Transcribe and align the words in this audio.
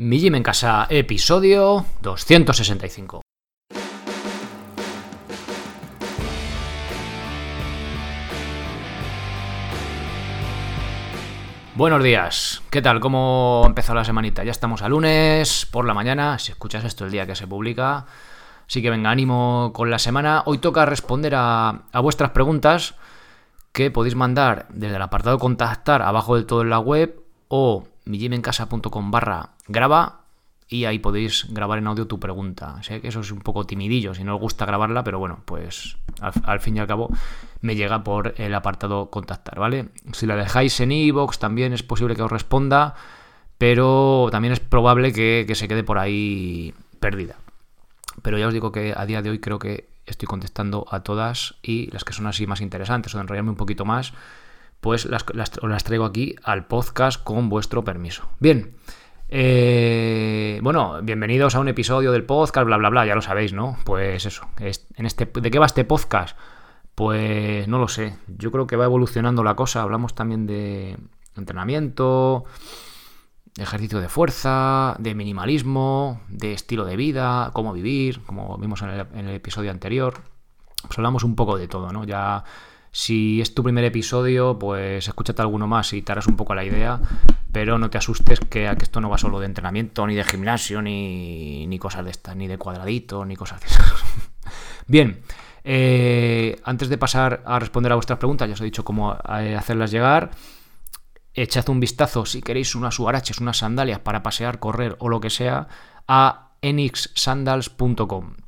Mi 0.00 0.20
Gym 0.20 0.36
en 0.36 0.44
Casa, 0.44 0.86
episodio 0.90 1.84
265. 2.02 3.20
Buenos 11.74 12.04
días, 12.04 12.62
¿qué 12.70 12.80
tal? 12.80 13.00
¿Cómo 13.00 13.62
ha 13.64 13.66
empezado 13.66 13.96
la 13.96 14.04
semanita? 14.04 14.44
Ya 14.44 14.52
estamos 14.52 14.82
a 14.82 14.88
lunes 14.88 15.66
por 15.66 15.84
la 15.84 15.94
mañana, 15.94 16.38
si 16.38 16.52
escuchas 16.52 16.84
esto 16.84 17.04
el 17.04 17.10
día 17.10 17.26
que 17.26 17.34
se 17.34 17.48
publica. 17.48 18.06
Así 18.68 18.80
que 18.80 18.90
venga, 18.90 19.10
ánimo 19.10 19.72
con 19.74 19.90
la 19.90 19.98
semana. 19.98 20.44
Hoy 20.46 20.58
toca 20.58 20.86
responder 20.86 21.34
a, 21.34 21.70
a 21.90 22.00
vuestras 22.00 22.30
preguntas 22.30 22.94
que 23.72 23.90
podéis 23.90 24.14
mandar 24.14 24.68
desde 24.68 24.94
el 24.94 25.02
apartado 25.02 25.40
contactar 25.40 26.02
abajo 26.02 26.36
del 26.36 26.46
todo 26.46 26.62
en 26.62 26.70
la 26.70 26.78
web 26.78 27.20
o 27.48 27.88
mijimencasa.com 28.04 29.10
barra 29.10 29.57
graba 29.68 30.22
y 30.68 30.84
ahí 30.84 30.98
podéis 30.98 31.46
grabar 31.48 31.78
en 31.78 31.86
audio 31.86 32.06
tu 32.06 32.20
pregunta. 32.20 32.82
Sé 32.82 33.00
que 33.00 33.08
eso 33.08 33.20
es 33.20 33.30
un 33.30 33.40
poco 33.40 33.64
timidillo, 33.64 34.14
si 34.14 34.24
no 34.24 34.34
os 34.34 34.40
gusta 34.40 34.66
grabarla, 34.66 35.02
pero 35.02 35.18
bueno, 35.18 35.40
pues 35.46 35.96
al, 36.20 36.60
fin 36.60 36.76
y 36.76 36.80
al 36.80 36.86
cabo 36.86 37.08
me 37.62 37.74
llega 37.74 38.04
por 38.04 38.34
el 38.36 38.54
apartado 38.54 39.08
contactar, 39.10 39.58
¿vale? 39.58 39.88
Si 40.12 40.26
la 40.26 40.36
dejáis 40.36 40.78
en 40.80 40.92
iVoox 40.92 41.38
también 41.38 41.72
es 41.72 41.82
posible 41.82 42.14
que 42.14 42.22
os 42.22 42.30
responda, 42.30 42.94
pero 43.56 44.28
también 44.30 44.52
es 44.52 44.60
probable 44.60 45.12
que, 45.12 45.44
que 45.48 45.54
se 45.54 45.68
quede 45.68 45.84
por 45.84 45.98
ahí 45.98 46.74
perdida. 47.00 47.36
Pero 48.22 48.36
ya 48.36 48.48
os 48.48 48.52
digo 48.52 48.70
que 48.70 48.92
a 48.96 49.06
día 49.06 49.22
de 49.22 49.30
hoy 49.30 49.38
creo 49.38 49.58
que 49.58 49.88
estoy 50.04 50.26
contestando 50.26 50.86
a 50.90 51.00
todas 51.00 51.54
y 51.62 51.90
las 51.92 52.04
que 52.04 52.12
son 52.12 52.26
así 52.26 52.46
más 52.46 52.60
interesantes 52.60 53.14
o 53.14 53.18
de 53.18 53.22
enrollarme 53.22 53.50
un 53.50 53.56
poquito 53.56 53.84
más, 53.84 54.12
pues 54.80 55.06
las, 55.06 55.24
las, 55.34 55.84
traigo 55.84 56.04
aquí 56.04 56.36
al 56.42 56.66
podcast 56.66 57.22
con 57.22 57.48
vuestro 57.48 57.84
permiso. 57.84 58.28
Bien. 58.38 58.76
Eh, 59.30 60.58
bueno, 60.62 61.00
bienvenidos 61.02 61.54
a 61.54 61.60
un 61.60 61.68
episodio 61.68 62.12
del 62.12 62.24
podcast, 62.24 62.64
bla, 62.64 62.78
bla, 62.78 62.88
bla, 62.88 63.04
ya 63.04 63.14
lo 63.14 63.20
sabéis, 63.20 63.52
¿no? 63.52 63.76
Pues 63.84 64.24
eso, 64.24 64.48
en 64.58 65.04
este, 65.04 65.26
¿de 65.26 65.50
qué 65.50 65.58
va 65.58 65.66
este 65.66 65.84
podcast? 65.84 66.36
Pues 66.94 67.68
no 67.68 67.78
lo 67.78 67.88
sé, 67.88 68.16
yo 68.26 68.50
creo 68.50 68.66
que 68.66 68.76
va 68.76 68.86
evolucionando 68.86 69.44
la 69.44 69.54
cosa, 69.54 69.82
hablamos 69.82 70.14
también 70.14 70.46
de 70.46 70.96
entrenamiento, 71.36 72.46
ejercicio 73.58 74.00
de 74.00 74.08
fuerza, 74.08 74.96
de 74.98 75.14
minimalismo, 75.14 76.22
de 76.28 76.54
estilo 76.54 76.86
de 76.86 76.96
vida, 76.96 77.50
cómo 77.52 77.74
vivir, 77.74 78.22
como 78.24 78.56
vimos 78.56 78.80
en 78.80 78.88
el, 78.88 79.06
en 79.12 79.28
el 79.28 79.34
episodio 79.34 79.70
anterior, 79.70 80.14
pues 80.86 80.96
hablamos 80.96 81.22
un 81.22 81.36
poco 81.36 81.58
de 81.58 81.68
todo, 81.68 81.92
¿no? 81.92 82.04
Ya 82.04 82.44
si 82.92 83.42
es 83.42 83.54
tu 83.54 83.62
primer 83.62 83.84
episodio, 83.84 84.58
pues 84.58 85.06
escúchate 85.06 85.42
alguno 85.42 85.66
más 85.66 85.92
y 85.92 86.00
te 86.00 86.12
harás 86.12 86.26
un 86.26 86.36
poco 86.36 86.54
la 86.54 86.64
idea, 86.64 86.98
pero 87.52 87.78
no 87.78 87.90
te 87.90 87.98
asustes 87.98 88.40
que, 88.40 88.70
esto 88.70 89.00
no 89.00 89.08
va 89.08 89.18
solo 89.18 89.40
de 89.40 89.46
entrenamiento, 89.46 90.06
ni 90.06 90.14
de 90.14 90.24
gimnasio, 90.24 90.82
ni, 90.82 91.66
ni 91.66 91.78
cosas 91.78 92.04
de 92.04 92.10
estas, 92.10 92.36
ni 92.36 92.46
de 92.46 92.58
cuadradito, 92.58 93.24
ni 93.24 93.36
cosas 93.36 93.60
de 93.60 93.66
esas. 93.66 94.04
Bien, 94.86 95.22
eh, 95.64 96.60
antes 96.64 96.88
de 96.88 96.98
pasar 96.98 97.42
a 97.44 97.58
responder 97.58 97.92
a 97.92 97.96
vuestras 97.96 98.18
preguntas, 98.18 98.48
ya 98.48 98.54
os 98.54 98.60
he 98.60 98.64
dicho 98.64 98.84
cómo 98.84 99.16
eh, 99.38 99.56
hacerlas 99.56 99.90
llegar. 99.90 100.30
Echad 101.34 101.68
un 101.68 101.80
vistazo 101.80 102.26
si 102.26 102.42
queréis 102.42 102.74
unas 102.74 102.98
huaraches, 102.98 103.38
unas 103.38 103.58
sandalias 103.58 104.00
para 104.00 104.22
pasear, 104.22 104.58
correr 104.58 104.96
o 104.98 105.08
lo 105.08 105.20
que 105.20 105.30
sea 105.30 105.68
a 106.08 106.52
enixsandals.com 106.62 108.47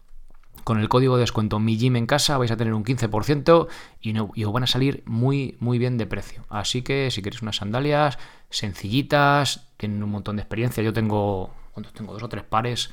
con 0.64 0.78
el 0.78 0.88
código 0.88 1.16
de 1.16 1.20
descuento 1.20 1.58
Mi 1.58 1.76
Gym 1.76 1.96
en 1.96 2.06
casa 2.06 2.38
vais 2.38 2.50
a 2.50 2.56
tener 2.56 2.74
un 2.74 2.84
15% 2.84 3.68
y, 4.00 4.44
os 4.44 4.52
van 4.52 4.62
a 4.62 4.66
salir 4.66 5.02
muy, 5.06 5.56
muy 5.60 5.78
bien 5.78 5.98
de 5.98 6.06
precio. 6.06 6.44
Así 6.48 6.82
que 6.82 7.10
si 7.10 7.22
queréis 7.22 7.42
unas 7.42 7.56
sandalias 7.56 8.18
sencillitas, 8.50 9.68
tienen 9.76 10.02
un 10.02 10.10
montón 10.10 10.36
de 10.36 10.42
experiencia. 10.42 10.82
Yo 10.82 10.92
tengo, 10.92 11.50
tengo 11.94 12.12
dos 12.12 12.22
o 12.22 12.28
tres 12.28 12.44
pares 12.44 12.90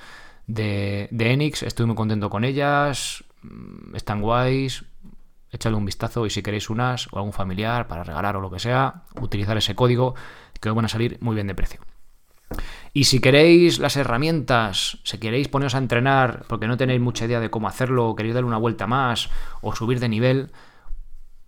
de, 0.47 1.07
de 1.11 1.31
Enix, 1.31 1.63
estoy 1.63 1.85
muy 1.85 1.95
contento 1.95 2.29
con 2.29 2.43
ellas, 2.43 3.23
mm, 3.43 3.95
están 3.95 4.21
guays. 4.21 4.85
Echadle 5.49 5.77
un 5.77 5.85
vistazo 5.85 6.25
y 6.25 6.29
si 6.29 6.43
queréis 6.43 6.69
unas 6.69 7.07
o 7.13 7.17
algún 7.17 7.31
familiar 7.31 7.87
para 7.87 8.03
regalar 8.03 8.35
o 8.35 8.41
lo 8.41 8.51
que 8.51 8.59
sea, 8.59 9.03
utilizar 9.21 9.55
ese 9.57 9.75
código 9.75 10.13
que 10.59 10.69
os 10.69 10.75
van 10.75 10.83
a 10.85 10.89
salir 10.89 11.17
muy 11.21 11.35
bien 11.35 11.47
de 11.47 11.55
precio. 11.55 11.79
Y 12.97 13.03
si 13.03 13.19
queréis 13.19 13.77
las 13.77 13.95
herramientas, 13.95 14.97
si 15.03 15.19
queréis 15.19 15.49
poneros 15.49 15.75
a 15.75 15.77
entrenar 15.77 16.45
porque 16.47 16.65
no 16.65 16.77
tenéis 16.77 16.99
mucha 16.99 17.25
idea 17.25 17.39
de 17.39 17.51
cómo 17.51 17.67
hacerlo, 17.67 18.09
o 18.09 18.15
queréis 18.15 18.33
darle 18.33 18.47
una 18.47 18.57
vuelta 18.57 18.87
más 18.87 19.29
o 19.61 19.75
subir 19.75 19.99
de 19.99 20.09
nivel, 20.09 20.51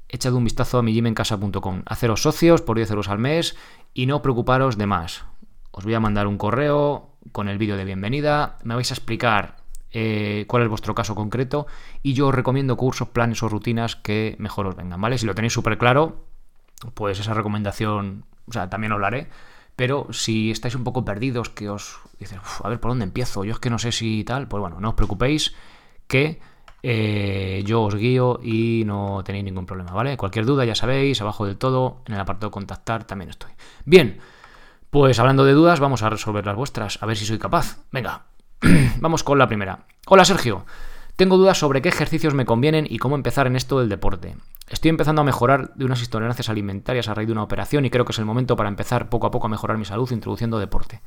echad 0.09 0.35
un 0.35 0.43
vistazo 0.43 0.77
a 0.77 0.83
mijimencasa.com. 0.83 1.81
Haceros 1.87 2.21
socios 2.21 2.61
por 2.61 2.77
10 2.77 2.91
euros 2.91 3.09
al 3.09 3.17
mes 3.17 3.57
y 3.95 4.05
no 4.05 4.21
preocuparos 4.21 4.77
de 4.77 4.85
más. 4.85 5.25
Os 5.71 5.85
voy 5.85 5.95
a 5.95 5.99
mandar 5.99 6.27
un 6.27 6.37
correo 6.37 7.15
con 7.31 7.49
el 7.49 7.57
vídeo 7.57 7.77
de 7.77 7.85
bienvenida, 7.85 8.59
me 8.63 8.75
vais 8.75 8.91
a 8.91 8.93
explicar 8.93 9.55
eh, 9.89 10.45
cuál 10.47 10.61
es 10.61 10.69
vuestro 10.69 10.93
caso 10.93 11.15
concreto 11.15 11.65
y 12.03 12.13
yo 12.13 12.27
os 12.27 12.35
recomiendo 12.35 12.77
cursos, 12.77 13.07
planes 13.07 13.41
o 13.41 13.49
rutinas 13.49 13.95
que 13.95 14.35
mejor 14.37 14.67
os 14.67 14.75
vengan, 14.75 15.01
¿vale? 15.01 15.17
Si 15.17 15.25
lo 15.25 15.33
tenéis 15.33 15.53
súper 15.53 15.79
claro, 15.79 16.27
pues 16.93 17.19
esa 17.19 17.33
recomendación, 17.33 18.25
o 18.45 18.53
sea, 18.53 18.69
también 18.69 18.93
os 18.93 19.01
la 19.01 19.07
haré 19.07 19.29
pero 19.79 20.07
si 20.11 20.51
estáis 20.51 20.75
un 20.75 20.83
poco 20.83 21.05
perdidos, 21.05 21.47
que 21.47 21.69
os 21.69 21.99
dices, 22.19 22.37
a 22.61 22.67
ver 22.67 22.81
por 22.81 22.91
dónde 22.91 23.05
empiezo, 23.05 23.45
yo 23.45 23.53
es 23.53 23.59
que 23.59 23.69
no 23.69 23.79
sé 23.79 23.93
si 23.93 24.25
tal, 24.25 24.49
pues 24.49 24.59
bueno, 24.59 24.81
no 24.81 24.89
os 24.89 24.95
preocupéis 24.95 25.55
que 26.05 26.41
eh, 26.83 27.63
yo 27.65 27.83
os 27.83 27.95
guío 27.95 28.41
y 28.43 28.83
no 28.85 29.23
tenéis 29.23 29.45
ningún 29.45 29.65
problema, 29.65 29.93
¿vale? 29.93 30.17
Cualquier 30.17 30.45
duda 30.45 30.65
ya 30.65 30.75
sabéis, 30.75 31.21
abajo 31.21 31.45
del 31.45 31.55
todo, 31.55 32.01
en 32.07 32.15
el 32.15 32.19
apartado 32.19 32.51
contactar 32.51 33.05
también 33.05 33.29
estoy. 33.29 33.51
Bien, 33.85 34.19
pues 34.89 35.17
hablando 35.17 35.45
de 35.45 35.53
dudas, 35.53 35.79
vamos 35.79 36.03
a 36.03 36.09
resolver 36.09 36.45
las 36.45 36.57
vuestras, 36.57 37.01
a 37.01 37.05
ver 37.05 37.15
si 37.15 37.25
soy 37.25 37.39
capaz. 37.39 37.77
Venga, 37.89 38.25
vamos 38.99 39.23
con 39.23 39.39
la 39.39 39.47
primera. 39.47 39.85
Hola 40.07 40.25
Sergio, 40.25 40.65
tengo 41.19 41.35
dudas 41.35 41.57
sobre 41.57 41.81
qué 41.81 41.89
ejercicios 41.89 42.33
me 42.33 42.45
convienen 42.45 42.87
y 42.89 42.97
cómo 42.97 43.17
empezar 43.17 43.45
en 43.45 43.57
esto 43.57 43.77
del 43.77 43.89
deporte. 43.89 44.37
Estoy 44.69 44.87
empezando 44.87 45.21
a 45.21 45.25
mejorar 45.25 45.73
de 45.75 45.83
unas 45.83 46.01
intolerancias 46.01 46.47
alimentarias 46.47 47.09
a 47.09 47.13
raíz 47.13 47.27
de 47.27 47.33
una 47.33 47.43
operación 47.43 47.83
y 47.83 47.89
creo 47.89 48.05
que 48.05 48.13
es 48.13 48.19
el 48.19 48.25
momento 48.25 48.55
para 48.55 48.69
empezar 48.69 49.09
poco 49.09 49.27
a 49.27 49.31
poco 49.31 49.47
a 49.47 49.49
mejorar 49.49 49.77
mi 49.77 49.83
salud 49.83 50.09
introduciendo 50.13 50.59
deporte. 50.59 51.01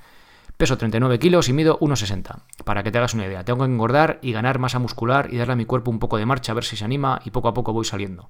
Peso 0.59 0.77
39 0.77 1.19
kilos 1.19 1.49
y 1.49 1.55
mido 1.55 1.79
1,60. 1.81 2.43
Para 2.63 2.83
que 2.83 2.91
te 2.91 2.99
hagas 2.99 3.15
una 3.15 3.25
idea, 3.25 3.43
tengo 3.43 3.61
que 3.61 3.73
engordar 3.73 4.19
y 4.21 4.33
ganar 4.33 4.59
masa 4.59 4.79
muscular 4.79 5.33
y 5.33 5.39
darle 5.39 5.55
a 5.55 5.57
mi 5.57 5.65
cuerpo 5.65 5.91
un 5.91 5.99
poco 5.99 6.19
de 6.19 6.27
marcha 6.27 6.53
a 6.53 6.57
ver 6.57 6.65
si 6.65 6.77
se 6.77 6.85
anima 6.85 7.23
y 7.25 7.31
poco 7.31 7.49
a 7.49 7.55
poco 7.55 7.73
voy 7.73 7.87
saliendo. 7.87 8.29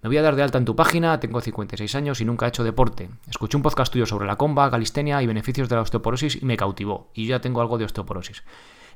Me 0.00 0.08
voy 0.08 0.16
a 0.16 0.22
dar 0.22 0.34
de 0.34 0.44
alta 0.44 0.56
en 0.56 0.64
tu 0.64 0.74
página, 0.74 1.20
tengo 1.20 1.42
56 1.42 1.94
años 1.94 2.22
y 2.22 2.24
nunca 2.24 2.46
he 2.46 2.48
hecho 2.48 2.64
deporte. 2.64 3.10
Escuché 3.28 3.58
un 3.58 3.62
podcast 3.62 3.92
tuyo 3.92 4.06
sobre 4.06 4.26
la 4.26 4.36
comba, 4.36 4.70
calistenia 4.70 5.22
y 5.22 5.26
beneficios 5.26 5.68
de 5.68 5.76
la 5.76 5.82
osteoporosis 5.82 6.40
y 6.40 6.46
me 6.46 6.56
cautivó. 6.56 7.10
Y 7.12 7.26
ya 7.26 7.42
tengo 7.42 7.60
algo 7.60 7.76
de 7.76 7.84
osteoporosis. 7.84 8.42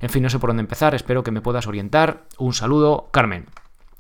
En 0.01 0.11
fin, 0.11 0.23
no 0.23 0.31
sé 0.31 0.39
por 0.39 0.51
dónde 0.51 0.63
empezar, 0.63 0.95
espero 0.95 1.23
que 1.23 1.31
me 1.31 1.41
puedas 1.41 1.67
orientar. 1.67 2.25
Un 2.39 2.53
saludo, 2.53 3.09
Carmen. 3.11 3.47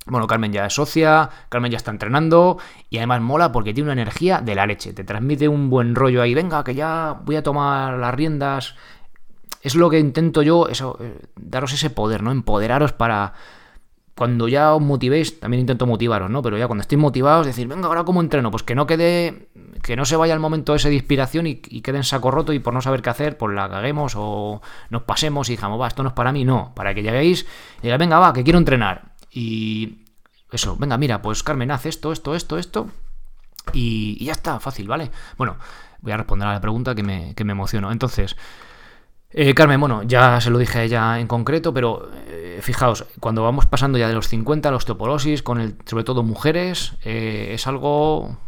Bueno, 0.06 0.28
Carmen 0.28 0.52
ya 0.52 0.66
es 0.66 0.74
socia, 0.74 1.30
Carmen 1.48 1.72
ya 1.72 1.78
está 1.78 1.90
entrenando 1.90 2.58
y 2.90 2.98
además 2.98 3.20
mola 3.20 3.50
porque 3.50 3.74
tiene 3.74 3.90
una 3.90 4.00
energía 4.00 4.40
de 4.40 4.54
la 4.54 4.64
leche, 4.64 4.92
te 4.92 5.02
transmite 5.02 5.48
un 5.48 5.68
buen 5.68 5.96
rollo 5.96 6.22
ahí, 6.22 6.32
venga, 6.32 6.62
que 6.62 6.76
ya 6.76 7.20
voy 7.24 7.34
a 7.34 7.42
tomar 7.42 7.98
las 7.98 8.14
riendas. 8.14 8.76
Es 9.62 9.74
lo 9.74 9.90
que 9.90 9.98
intento 9.98 10.42
yo, 10.42 10.68
eso, 10.68 10.96
eh, 11.00 11.18
daros 11.34 11.72
ese 11.72 11.90
poder, 11.90 12.22
¿no? 12.22 12.30
Empoderaros 12.30 12.92
para... 12.92 13.32
Cuando 14.16 14.49
ya 14.49 14.75
os 14.75 14.81
motivéis, 14.81 15.38
también 15.41 15.60
intento 15.60 15.87
motivaros, 15.87 16.31
¿no? 16.31 16.41
Pero 16.41 16.56
ya 16.56 16.66
cuando 16.66 16.81
estéis 16.81 16.99
motivados, 16.99 17.44
decir, 17.44 17.69
venga, 17.69 17.87
ahora 17.87 18.04
cómo 18.04 18.22
entreno, 18.22 18.50
pues 18.50 18.62
que 18.62 18.75
no 18.75 18.87
quede, 18.87 19.49
que 19.82 19.94
no 19.94 20.06
se 20.06 20.16
vaya 20.16 20.32
el 20.32 20.41
momento 20.41 20.75
ese 20.75 20.88
de 20.88 20.94
inspiración 20.94 21.47
y, 21.47 21.56
quede 21.56 21.99
en 21.99 22.04
saco 22.04 22.31
roto 22.31 22.54
y 22.54 22.59
por 22.59 22.72
no 22.72 22.81
saber 22.81 23.03
qué 23.03 23.10
hacer, 23.10 23.37
pues 23.37 23.54
la 23.54 23.69
caguemos 23.69 24.15
o 24.16 24.62
nos 24.88 25.03
pasemos 25.03 25.50
y 25.50 25.56
digamos, 25.56 25.78
va, 25.78 25.88
esto 25.88 26.03
no 26.03 26.09
es 26.09 26.15
para 26.15 26.32
mí, 26.32 26.47
no, 26.47 26.72
para 26.75 26.94
que 26.94 27.03
lleguéis 27.03 27.47
y 27.81 27.82
digáis, 27.82 27.99
venga, 27.99 28.19
va, 28.19 28.32
que 28.32 28.43
quiero 28.43 28.59
entrenar 28.59 29.12
y 29.31 30.06
eso, 30.50 30.77
venga, 30.78 30.97
mira, 30.97 31.21
pues 31.21 31.43
Carmen, 31.43 31.71
haz 31.71 31.84
esto, 31.84 32.10
esto, 32.10 32.34
esto, 32.34 32.56
esto. 32.56 32.88
Y, 33.75 34.25
ya 34.25 34.33
está, 34.33 34.60
fácil, 34.60 34.88
¿vale? 34.88 35.10
Bueno, 35.37 35.56
voy 36.00 36.12
a 36.12 36.16
responder 36.16 36.48
a 36.48 36.54
la 36.54 36.60
pregunta 36.60 36.94
que 36.94 37.03
me, 37.03 37.34
que 37.34 37.44
me 37.44 37.53
emocionó. 37.53 37.93
Entonces, 37.93 38.37
eh, 39.31 39.54
Carmen, 39.54 39.78
bueno, 39.78 40.03
ya 40.04 40.41
se 40.41 40.51
lo 40.51 40.59
dije 40.59 40.78
a 40.78 40.83
ella 40.84 41.21
en 41.21 41.27
concreto, 41.27 41.74
pero 41.74 42.10
eh, 42.56 42.62
fijaos, 42.62 43.04
cuando 43.20 43.42
vamos 43.42 43.66
pasando 43.66 43.98
ya 43.98 44.08
de 44.08 44.14
los 44.14 44.28
50 44.28 44.68
a 44.68 44.72
la 44.72 44.76
osteoporosis, 44.76 45.42
con 45.42 45.60
el, 45.60 45.76
sobre 45.84 46.04
todo 46.04 46.22
mujeres, 46.22 46.94
eh, 47.04 47.50
es 47.53 47.66
algo 47.66 48.38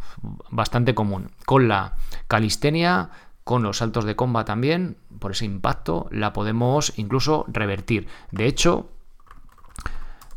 bastante 0.50 0.94
común. 0.94 1.30
Con 1.46 1.68
la 1.68 1.96
calistenia, 2.26 3.10
con 3.44 3.62
los 3.62 3.78
saltos 3.78 4.04
de 4.04 4.16
comba 4.16 4.44
también, 4.44 4.96
por 5.18 5.32
ese 5.32 5.44
impacto, 5.44 6.08
la 6.10 6.32
podemos 6.32 6.98
incluso 6.98 7.44
revertir. 7.48 8.08
De 8.30 8.46
hecho, 8.46 8.90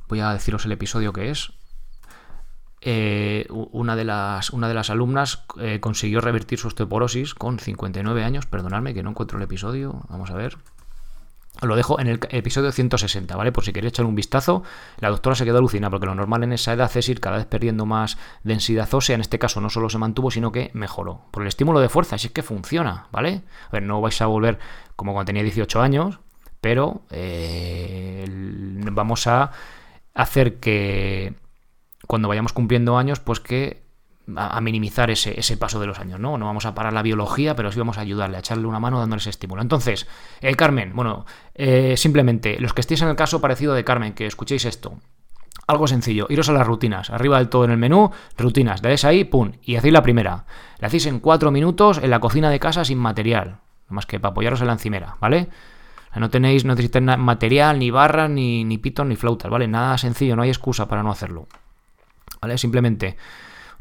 voy 0.07 0.19
a 0.19 0.33
deciros 0.33 0.65
el 0.65 0.73
episodio 0.73 1.13
que 1.13 1.29
es. 1.29 1.53
Eh, 2.83 3.45
una, 3.49 3.95
de 3.95 4.05
las, 4.05 4.49
una 4.49 4.67
de 4.67 4.73
las 4.73 4.89
alumnas 4.89 5.43
consiguió 5.81 6.19
revertir 6.19 6.57
su 6.57 6.67
osteoporosis 6.67 7.35
con 7.35 7.59
59 7.59 8.23
años. 8.23 8.47
Perdonadme 8.47 8.93
que 8.93 9.03
no 9.03 9.11
encuentro 9.11 9.37
el 9.37 9.43
episodio. 9.43 10.01
Vamos 10.09 10.31
a 10.31 10.35
ver. 10.35 10.57
Lo 11.61 11.75
dejo 11.75 11.99
en 11.99 12.07
el 12.07 12.19
episodio 12.29 12.71
160, 12.71 13.35
¿vale? 13.35 13.51
Por 13.51 13.63
si 13.63 13.73
queréis 13.73 13.93
echar 13.93 14.05
un 14.05 14.15
vistazo. 14.15 14.63
La 14.99 15.09
doctora 15.09 15.35
se 15.35 15.45
quedó 15.45 15.59
alucinada 15.59 15.91
porque 15.91 16.07
lo 16.07 16.15
normal 16.15 16.43
en 16.43 16.53
esa 16.53 16.73
edad 16.73 16.91
es 16.95 17.09
ir 17.09 17.19
cada 17.19 17.37
vez 17.37 17.45
perdiendo 17.45 17.85
más 17.85 18.17
densidad 18.43 18.91
ósea. 18.93 19.15
En 19.15 19.21
este 19.21 19.37
caso 19.37 19.61
no 19.61 19.69
solo 19.69 19.89
se 19.89 19.97
mantuvo, 19.97 20.31
sino 20.31 20.51
que 20.51 20.71
mejoró. 20.73 21.25
Por 21.31 21.43
el 21.43 21.47
estímulo 21.47 21.79
de 21.79 21.89
fuerza, 21.89 22.17
si 22.17 22.27
es 22.27 22.33
que 22.33 22.41
funciona, 22.41 23.07
¿vale? 23.11 23.43
A 23.67 23.71
ver, 23.73 23.83
no 23.83 24.01
vais 24.01 24.19
a 24.21 24.25
volver 24.25 24.59
como 24.95 25.13
cuando 25.13 25.27
tenía 25.27 25.43
18 25.43 25.81
años, 25.81 26.19
pero 26.61 27.03
eh, 27.11 28.25
vamos 28.91 29.27
a 29.27 29.51
hacer 30.13 30.59
que 30.59 31.35
cuando 32.07 32.27
vayamos 32.27 32.53
cumpliendo 32.53 32.97
años, 32.97 33.19
pues 33.19 33.39
que 33.39 33.83
a, 34.35 34.61
minimizar 34.61 35.09
ese, 35.09 35.39
ese, 35.39 35.57
paso 35.57 35.79
de 35.79 35.87
los 35.87 35.99
años, 35.99 36.19
¿no? 36.19 36.37
No 36.37 36.45
vamos 36.45 36.65
a 36.65 36.75
parar 36.75 36.93
la 36.93 37.01
biología, 37.01 37.55
pero 37.55 37.71
sí 37.71 37.79
vamos 37.79 37.97
a 37.97 38.01
ayudarle, 38.01 38.37
a 38.37 38.39
echarle 38.39 38.67
una 38.67 38.79
mano 38.79 38.99
dándole 38.99 39.19
ese 39.19 39.29
estímulo. 39.29 39.61
Entonces, 39.61 40.07
eh, 40.41 40.55
Carmen, 40.55 40.93
bueno, 40.95 41.25
eh, 41.55 41.95
simplemente, 41.97 42.59
los 42.59 42.73
que 42.73 42.81
estéis 42.81 43.01
en 43.01 43.09
el 43.09 43.15
caso 43.15 43.41
parecido 43.41 43.73
de 43.73 43.83
Carmen, 43.83 44.13
que 44.13 44.25
escuchéis 44.25 44.65
esto, 44.65 44.99
algo 45.67 45.87
sencillo, 45.87 46.27
iros 46.29 46.49
a 46.49 46.53
las 46.53 46.67
rutinas, 46.67 47.09
arriba 47.09 47.37
del 47.37 47.49
todo 47.49 47.65
en 47.65 47.71
el 47.71 47.77
menú, 47.77 48.11
rutinas, 48.37 48.81
dais 48.81 49.05
ahí, 49.05 49.23
pum, 49.23 49.53
y 49.61 49.75
hacéis 49.75 49.93
la 49.93 50.03
primera. 50.03 50.45
La 50.79 50.87
hacéis 50.87 51.05
en 51.05 51.19
cuatro 51.19 51.51
minutos 51.51 51.99
en 51.99 52.09
la 52.09 52.19
cocina 52.19 52.49
de 52.49 52.59
casa 52.59 52.85
sin 52.85 52.97
material, 52.97 53.59
más 53.89 54.05
que 54.05 54.19
para 54.19 54.31
apoyaros 54.31 54.61
en 54.61 54.67
la 54.67 54.73
encimera, 54.73 55.15
¿vale? 55.19 55.49
No 56.15 56.29
tenéis, 56.29 56.65
no 56.65 56.73
necesitáis 56.73 57.05
material, 57.17 57.79
ni 57.79 57.89
barras, 57.89 58.29
ni, 58.29 58.65
ni 58.65 58.81
ni 58.83 59.15
flautas, 59.15 59.49
¿vale? 59.49 59.67
Nada 59.67 59.97
sencillo, 59.97 60.35
no 60.35 60.41
hay 60.41 60.49
excusa 60.49 60.87
para 60.87 61.03
no 61.03 61.11
hacerlo. 61.11 61.47
¿Vale? 62.41 62.57
Simplemente 62.57 63.17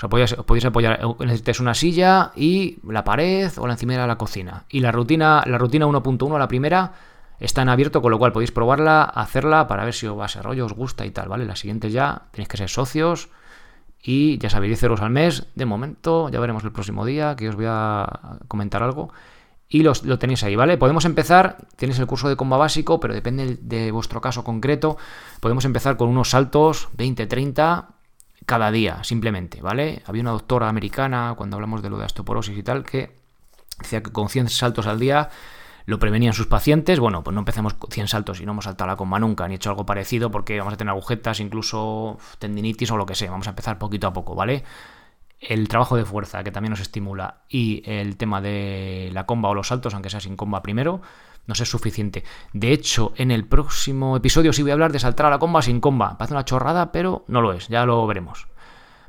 o 0.01 0.27
sea, 0.27 0.37
podéis, 0.45 0.65
apoyar, 0.65 0.99
eh, 1.03 1.25
necesitáis 1.27 1.61
una 1.61 1.75
silla 1.75 2.33
y 2.35 2.79
la 2.89 3.05
pared 3.05 3.53
o 3.59 3.67
la 3.67 3.75
encimera 3.75 4.03
de 4.03 4.09
la 4.09 4.17
cocina. 4.17 4.65
Y 4.71 4.81
la 4.81 4.93
rutina, 4.93 5.43
la 5.47 5.59
rutina 5.59 5.87
1.1, 5.87 6.39
la 6.39 6.49
primera, 6.49 6.93
está 7.39 7.61
en 7.61 7.69
abierto, 7.69 8.01
con 8.01 8.11
lo 8.11 8.19
cual 8.19 8.33
podéis 8.33 8.51
probarla, 8.51 9.03
hacerla 9.03 9.67
para 9.67 9.85
ver 9.85 9.93
si 9.93 10.07
os 10.07 10.19
va 10.19 10.25
a 10.25 10.29
ser 10.29 10.45
rollo, 10.45 10.65
os 10.65 10.73
gusta 10.73 11.05
y 11.05 11.11
tal, 11.11 11.29
¿vale? 11.29 11.45
La 11.45 11.55
siguiente 11.55 11.91
ya 11.91 12.23
tenéis 12.31 12.49
que 12.49 12.57
ser 12.57 12.71
socios 12.71 13.29
y 14.03 14.39
ya 14.39 14.49
sabéis, 14.49 14.71
10 14.71 14.85
euros 14.85 15.03
al 15.03 15.11
mes. 15.11 15.47
De 15.55 15.67
momento, 15.67 16.31
ya 16.31 16.41
veremos 16.41 16.65
el 16.65 16.73
próximo 16.73 17.05
día 17.05 17.37
que 17.37 17.51
os 17.51 17.57
voy 17.57 17.67
a 17.69 18.39
comentar 18.49 18.83
algo. 18.83 19.13
Y 19.69 19.83
lo 19.83 20.19
tenéis 20.19 20.43
ahí, 20.43 20.57
¿vale? 20.57 20.79
Podemos 20.79 21.05
empezar, 21.05 21.59
tienes 21.77 21.99
el 21.99 22.07
curso 22.07 22.29
de 22.29 22.37
comba 22.37 22.57
básico, 22.57 22.99
pero 22.99 23.15
depende 23.15 23.59
de 23.61 23.93
vuestro 23.93 24.21
caso 24.21 24.43
concreto. 24.45 24.97
Podemos 25.41 25.65
empezar 25.67 25.97
con 25.97 26.09
unos 26.09 26.31
saltos 26.31 26.89
20, 26.97 27.27
30 27.27 28.00
cada 28.51 28.73
día, 28.73 29.05
simplemente, 29.05 29.63
¿vale? 29.63 30.03
Había 30.07 30.23
una 30.23 30.33
doctora 30.33 30.69
americana, 30.69 31.35
cuando 31.37 31.55
hablamos 31.55 31.83
de 31.83 31.89
lo 31.89 31.99
de 31.99 32.07
osteoporosis 32.07 32.59
y 32.59 32.65
tal, 32.65 32.83
que 32.83 33.15
decía 33.79 34.03
que 34.03 34.11
con 34.11 34.29
100 34.29 34.49
saltos 34.49 34.89
al 34.89 34.99
día 34.99 35.29
lo 35.87 36.01
prevenían 36.01 36.33
sus 36.33 36.49
pacientes. 36.49 36.99
Bueno, 36.99 37.23
pues 37.23 37.33
no 37.33 37.43
empecemos 37.43 37.75
con 37.75 37.93
100 37.93 38.09
saltos 38.09 38.41
y 38.41 38.47
no 38.47 38.51
hemos 38.51 38.65
saltado 38.65 38.89
la 38.89 38.97
comba 38.97 39.21
nunca, 39.21 39.47
ni 39.47 39.55
hecho 39.55 39.71
algo 39.71 39.87
parecido, 39.87 40.33
porque 40.33 40.59
vamos 40.59 40.75
a 40.75 40.77
tener 40.77 40.91
agujetas, 40.91 41.39
incluso 41.39 42.19
tendinitis 42.41 42.91
o 42.91 42.97
lo 42.97 43.07
que 43.07 43.15
sea. 43.15 43.31
Vamos 43.31 43.47
a 43.47 43.51
empezar 43.51 43.79
poquito 43.79 44.09
a 44.09 44.13
poco, 44.13 44.35
¿vale? 44.35 44.65
El 45.39 45.69
trabajo 45.69 45.97
de 45.97 46.05
fuerza, 46.05 46.43
que 46.43 46.51
también 46.51 46.71
nos 46.71 46.81
estimula, 46.81 47.43
y 47.49 47.85
el 47.87 48.17
tema 48.17 48.41
de 48.41 49.11
la 49.13 49.27
comba 49.27 49.49
o 49.51 49.55
los 49.55 49.69
saltos, 49.69 49.95
aunque 49.95 50.11
sea 50.11 50.19
sin 50.19 50.35
comba 50.35 50.61
primero, 50.61 51.03
no 51.47 51.55
es 51.55 51.69
suficiente. 51.69 52.25
De 52.53 52.73
hecho, 52.73 53.13
en 53.17 53.31
el 53.31 53.47
próximo 53.47 54.17
episodio 54.17 54.53
sí 54.53 54.63
voy 54.63 54.71
a 54.71 54.75
hablar 54.75 54.93
de 54.93 54.99
saltar 54.99 55.27
a 55.27 55.31
la 55.31 55.39
comba 55.39 55.63
sin 55.63 55.81
comba. 55.81 56.17
Parece 56.19 56.35
una 56.35 56.45
chorrada, 56.45 56.93
pero 56.93 57.25
no 57.29 57.41
lo 57.41 57.53
es, 57.53 57.69
ya 57.69 57.85
lo 57.85 58.07
veremos. 58.07 58.47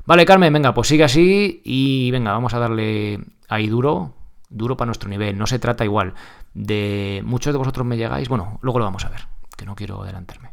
Vale, 0.04 0.26
Carmen, 0.26 0.52
venga, 0.52 0.74
pues 0.74 0.88
sigue 0.88 1.04
así 1.04 1.62
y 1.64 2.10
venga, 2.10 2.32
vamos 2.32 2.54
a 2.54 2.58
darle 2.58 3.20
ahí 3.48 3.68
duro, 3.68 4.14
duro 4.48 4.76
para 4.76 4.86
nuestro 4.86 5.08
nivel. 5.08 5.38
No 5.38 5.46
se 5.46 5.58
trata 5.58 5.84
igual 5.84 6.14
de 6.54 7.22
muchos 7.24 7.52
de 7.52 7.58
vosotros 7.58 7.86
me 7.86 7.96
llegáis, 7.96 8.28
bueno, 8.28 8.58
luego 8.62 8.78
lo 8.78 8.84
vamos 8.84 9.04
a 9.04 9.08
ver, 9.08 9.26
que 9.56 9.64
no 9.64 9.74
quiero 9.74 10.02
adelantarme. 10.02 10.52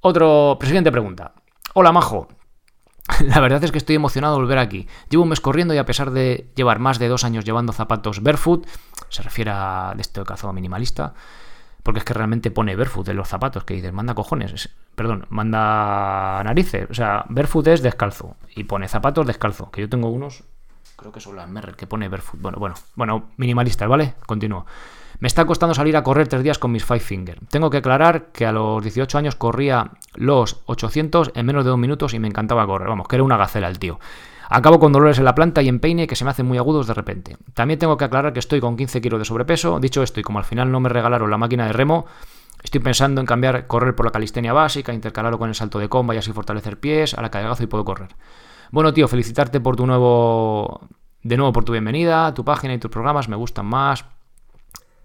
Otro, 0.00 0.56
presidente 0.58 0.92
pregunta. 0.92 1.34
Hola, 1.74 1.92
Majo. 1.92 2.28
La 3.20 3.40
verdad 3.40 3.62
es 3.62 3.72
que 3.72 3.78
estoy 3.78 3.96
emocionado 3.96 4.34
de 4.34 4.42
volver 4.42 4.58
aquí. 4.58 4.86
Llevo 5.08 5.22
un 5.22 5.28
mes 5.28 5.40
corriendo 5.40 5.74
y 5.74 5.78
a 5.78 5.86
pesar 5.86 6.10
de 6.10 6.50
llevar 6.56 6.78
más 6.78 6.98
de 6.98 7.08
dos 7.08 7.24
años 7.24 7.44
llevando 7.44 7.72
zapatos 7.72 8.22
barefoot, 8.22 8.66
se 9.14 9.22
refiere 9.22 9.50
a 9.52 9.94
este 9.98 10.22
calzado 10.24 10.52
minimalista, 10.52 11.14
porque 11.82 11.98
es 11.98 12.04
que 12.04 12.14
realmente 12.14 12.50
pone 12.50 12.76
barefoot 12.76 13.08
en 13.08 13.16
los 13.16 13.28
zapatos, 13.28 13.64
que 13.64 13.74
dices, 13.74 13.92
manda 13.92 14.14
cojones, 14.14 14.70
perdón, 14.94 15.26
manda 15.28 16.42
narices, 16.42 16.90
o 16.90 16.94
sea, 16.94 17.24
barefoot 17.28 17.66
es 17.68 17.82
descalzo, 17.82 18.36
y 18.56 18.64
pone 18.64 18.88
zapatos 18.88 19.26
descalzo, 19.26 19.70
que 19.70 19.82
yo 19.82 19.88
tengo 19.88 20.08
unos, 20.08 20.44
creo 20.96 21.12
que 21.12 21.20
son 21.20 21.36
las 21.36 21.48
Merrell, 21.48 21.76
que 21.76 21.86
pone 21.86 22.08
barefoot, 22.08 22.40
bueno, 22.40 22.58
bueno, 22.58 22.74
bueno, 22.96 23.24
minimalistas, 23.36 23.88
¿vale? 23.88 24.14
Continúo. 24.26 24.66
Me 25.20 25.28
está 25.28 25.46
costando 25.46 25.74
salir 25.74 25.96
a 25.96 26.02
correr 26.02 26.26
tres 26.26 26.42
días 26.42 26.58
con 26.58 26.72
mis 26.72 26.84
Five 26.84 27.00
Finger. 27.00 27.38
Tengo 27.48 27.70
que 27.70 27.76
aclarar 27.78 28.32
que 28.32 28.46
a 28.46 28.52
los 28.52 28.82
18 28.82 29.16
años 29.16 29.36
corría 29.36 29.92
los 30.14 30.60
800 30.66 31.30
en 31.34 31.46
menos 31.46 31.64
de 31.64 31.70
dos 31.70 31.78
minutos 31.78 32.14
y 32.14 32.18
me 32.18 32.26
encantaba 32.26 32.66
correr. 32.66 32.88
Vamos, 32.88 33.06
que 33.06 33.16
era 33.16 33.22
una 33.22 33.36
gacela 33.36 33.68
el 33.68 33.78
tío. 33.78 34.00
Acabo 34.48 34.78
con 34.78 34.92
dolores 34.92 35.18
en 35.18 35.24
la 35.24 35.34
planta 35.34 35.62
y 35.62 35.68
en 35.68 35.80
peine 35.80 36.06
que 36.06 36.16
se 36.16 36.24
me 36.24 36.30
hacen 36.30 36.46
muy 36.46 36.58
agudos 36.58 36.86
de 36.86 36.94
repente. 36.94 37.36
También 37.54 37.78
tengo 37.78 37.96
que 37.96 38.04
aclarar 38.04 38.32
que 38.32 38.38
estoy 38.38 38.60
con 38.60 38.76
15 38.76 39.00
kilos 39.00 39.18
de 39.18 39.24
sobrepeso. 39.24 39.80
Dicho 39.80 40.02
esto, 40.02 40.20
y 40.20 40.22
como 40.22 40.38
al 40.38 40.44
final 40.44 40.70
no 40.70 40.80
me 40.80 40.88
regalaron 40.88 41.30
la 41.30 41.38
máquina 41.38 41.66
de 41.66 41.72
remo, 41.72 42.06
estoy 42.62 42.80
pensando 42.80 43.20
en 43.20 43.26
cambiar, 43.26 43.66
correr 43.66 43.94
por 43.94 44.06
la 44.06 44.12
calistenia 44.12 44.52
básica, 44.52 44.92
intercalarlo 44.92 45.38
con 45.38 45.48
el 45.48 45.54
salto 45.54 45.78
de 45.78 45.88
comba 45.88 46.14
y 46.14 46.18
así 46.18 46.32
fortalecer 46.32 46.78
pies, 46.78 47.14
a 47.14 47.22
la 47.22 47.30
cagazo 47.30 47.62
y 47.62 47.66
puedo 47.66 47.84
correr. 47.84 48.14
Bueno, 48.70 48.92
tío, 48.92 49.08
felicitarte 49.08 49.60
por 49.60 49.76
tu 49.76 49.86
nuevo. 49.86 50.80
De 51.22 51.38
nuevo 51.38 51.52
por 51.54 51.64
tu 51.64 51.72
bienvenida, 51.72 52.34
tu 52.34 52.44
página 52.44 52.74
y 52.74 52.78
tus 52.78 52.90
programas 52.90 53.28
me 53.28 53.36
gustan 53.36 53.64
más. 53.64 54.04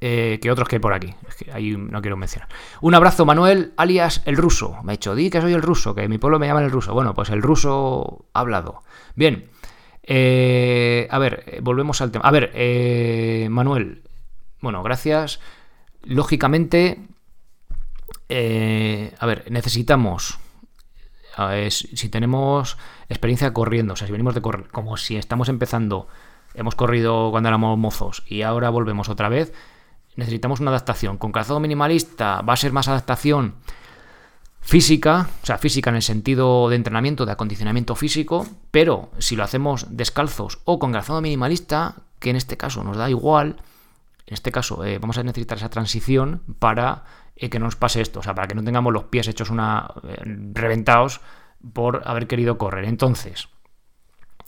Eh, 0.01 0.39
que 0.41 0.49
otros 0.49 0.69
que 0.69 0.77
hay 0.77 0.79
por 0.79 0.93
aquí. 0.93 1.13
Es 1.27 1.35
que 1.35 1.51
ahí 1.51 1.75
no 1.75 2.01
quiero 2.01 2.15
mencionar. 2.15 2.47
Un 2.81 2.95
abrazo, 2.95 3.25
Manuel, 3.25 3.73
alias 3.75 4.21
el 4.25 4.37
ruso. 4.37 4.77
Me 4.83 4.93
ha 4.93 4.95
dicho, 4.95 5.13
di 5.13 5.29
que 5.29 5.41
soy 5.41 5.53
el 5.53 5.61
ruso, 5.61 5.93
que 5.93 6.07
mi 6.07 6.17
pueblo 6.17 6.39
me 6.39 6.47
llama 6.47 6.63
el 6.63 6.71
ruso. 6.71 6.93
Bueno, 6.93 7.13
pues 7.13 7.29
el 7.29 7.41
ruso 7.41 8.25
ha 8.33 8.39
hablado. 8.39 8.83
Bien. 9.15 9.49
Eh, 10.03 11.07
a 11.11 11.19
ver, 11.19 11.43
eh, 11.47 11.59
volvemos 11.61 12.01
al 12.01 12.11
tema. 12.11 12.23
A 12.25 12.31
ver, 12.31 13.49
Manuel. 13.49 14.03
Bueno, 14.61 14.83
gracias. 14.83 15.41
Lógicamente. 16.03 17.01
a 18.29 19.25
ver, 19.25 19.51
necesitamos. 19.51 20.39
si 21.69 22.09
tenemos 22.09 22.77
experiencia 23.09 23.53
corriendo, 23.53 23.93
o 23.93 23.95
sea, 23.97 24.07
si 24.07 24.13
venimos 24.13 24.33
de 24.33 24.41
correr, 24.41 24.69
como 24.69 24.95
si 24.95 25.17
estamos 25.17 25.49
empezando, 25.49 26.07
hemos 26.53 26.75
corrido 26.75 27.31
cuando 27.31 27.49
éramos 27.49 27.77
mozos 27.77 28.23
y 28.27 28.43
ahora 28.43 28.69
volvemos 28.69 29.09
otra 29.09 29.29
vez, 29.29 29.53
necesitamos 30.19 30.59
una 30.59 30.69
adaptación. 30.69 31.17
Con 31.17 31.31
calzado 31.31 31.59
minimalista 31.59 32.41
va 32.41 32.53
a 32.53 32.57
ser 32.57 32.71
más 32.71 32.87
adaptación 32.87 33.55
física, 34.61 35.29
o 35.41 35.45
sea, 35.45 35.57
física 35.57 35.89
en 35.89 35.95
el 35.95 36.01
sentido 36.01 36.69
de 36.69 36.75
entrenamiento, 36.75 37.25
de 37.25 37.31
acondicionamiento 37.31 37.95
físico, 37.95 38.45
pero 38.71 39.09
si 39.17 39.35
lo 39.35 39.43
hacemos 39.43 39.87
descalzos 39.89 40.59
o 40.65 40.77
con 40.79 40.91
calzado 40.91 41.21
minimalista, 41.21 41.95
que 42.19 42.29
en 42.29 42.35
este 42.35 42.57
caso 42.57 42.83
nos 42.83 42.97
da 42.97 43.09
igual, 43.09 43.55
en 44.27 44.33
este 44.33 44.51
caso 44.51 44.83
eh, 44.85 44.99
vamos 44.99 45.17
a 45.17 45.23
necesitar 45.23 45.57
esa 45.57 45.69
transición 45.69 46.43
para 46.59 47.03
eh, 47.35 47.49
que 47.49 47.57
no 47.57 47.65
nos 47.65 47.77
pase 47.77 48.01
esto, 48.01 48.19
o 48.19 48.23
sea, 48.23 48.35
para 48.35 48.47
que 48.47 48.55
no 48.55 48.63
tengamos 48.63 48.93
los 48.93 49.05
pies 49.05 49.27
hechos 49.27 49.49
una 49.49 49.91
eh, 50.03 50.17
reventados 50.53 51.21
por 51.73 52.03
haber 52.05 52.27
querido 52.27 52.57
correr. 52.57 52.85
Entonces, 52.85 53.49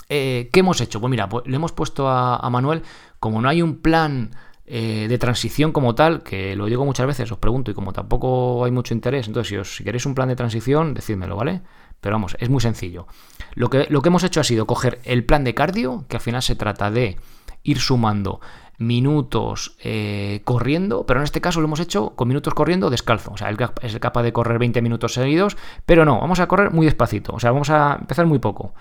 ¿qué 0.07 0.49
hemos 0.53 0.81
hecho? 0.81 0.99
Pues 0.99 1.09
mira, 1.09 1.27
pues 1.29 1.47
le 1.47 1.55
hemos 1.55 1.71
puesto 1.71 2.07
a 2.09 2.49
Manuel, 2.49 2.83
como 3.19 3.41
no 3.41 3.49
hay 3.49 3.61
un 3.61 3.77
plan 3.77 4.31
eh, 4.73 5.07
de 5.09 5.17
transición 5.17 5.73
como 5.73 5.95
tal, 5.95 6.23
que 6.23 6.55
lo 6.55 6.65
digo 6.65 6.85
muchas 6.85 7.05
veces, 7.05 7.29
os 7.29 7.37
pregunto, 7.39 7.71
y 7.71 7.73
como 7.73 7.91
tampoco 7.91 8.63
hay 8.63 8.71
mucho 8.71 8.93
interés, 8.93 9.27
entonces 9.27 9.49
si, 9.49 9.57
os, 9.57 9.75
si 9.75 9.83
queréis 9.83 10.05
un 10.05 10.15
plan 10.15 10.29
de 10.29 10.37
transición, 10.37 10.93
decídmelo, 10.93 11.35
¿vale? 11.35 11.59
Pero 11.99 12.15
vamos, 12.15 12.37
es 12.39 12.49
muy 12.49 12.61
sencillo. 12.61 13.05
Lo 13.53 13.69
que, 13.69 13.87
lo 13.89 14.01
que 14.01 14.07
hemos 14.07 14.23
hecho 14.23 14.39
ha 14.39 14.45
sido 14.45 14.65
coger 14.65 15.01
el 15.03 15.25
plan 15.25 15.43
de 15.43 15.53
cardio, 15.53 16.05
que 16.07 16.15
al 16.15 16.21
final 16.21 16.41
se 16.41 16.55
trata 16.55 16.89
de 16.89 17.17
ir 17.63 17.79
sumando 17.81 18.39
minutos 18.77 19.75
eh, 19.83 20.39
corriendo, 20.45 21.05
pero 21.05 21.19
en 21.19 21.25
este 21.25 21.41
caso 21.41 21.59
lo 21.59 21.67
hemos 21.67 21.81
hecho 21.81 22.11
con 22.11 22.29
minutos 22.29 22.53
corriendo 22.53 22.89
descalzo. 22.89 23.31
O 23.33 23.37
sea, 23.37 23.49
él 23.49 23.57
es 23.81 23.99
capaz 23.99 24.23
de 24.23 24.31
correr 24.31 24.57
20 24.57 24.81
minutos 24.81 25.13
seguidos, 25.13 25.57
pero 25.85 26.05
no, 26.05 26.21
vamos 26.21 26.39
a 26.39 26.47
correr 26.47 26.71
muy 26.71 26.85
despacito. 26.85 27.33
O 27.33 27.41
sea, 27.41 27.51
vamos 27.51 27.69
a 27.69 27.97
empezar 27.99 28.25
muy 28.25 28.39
poco. 28.39 28.73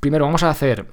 Primero 0.00 0.24
vamos 0.24 0.42
a 0.42 0.50
hacer 0.50 0.86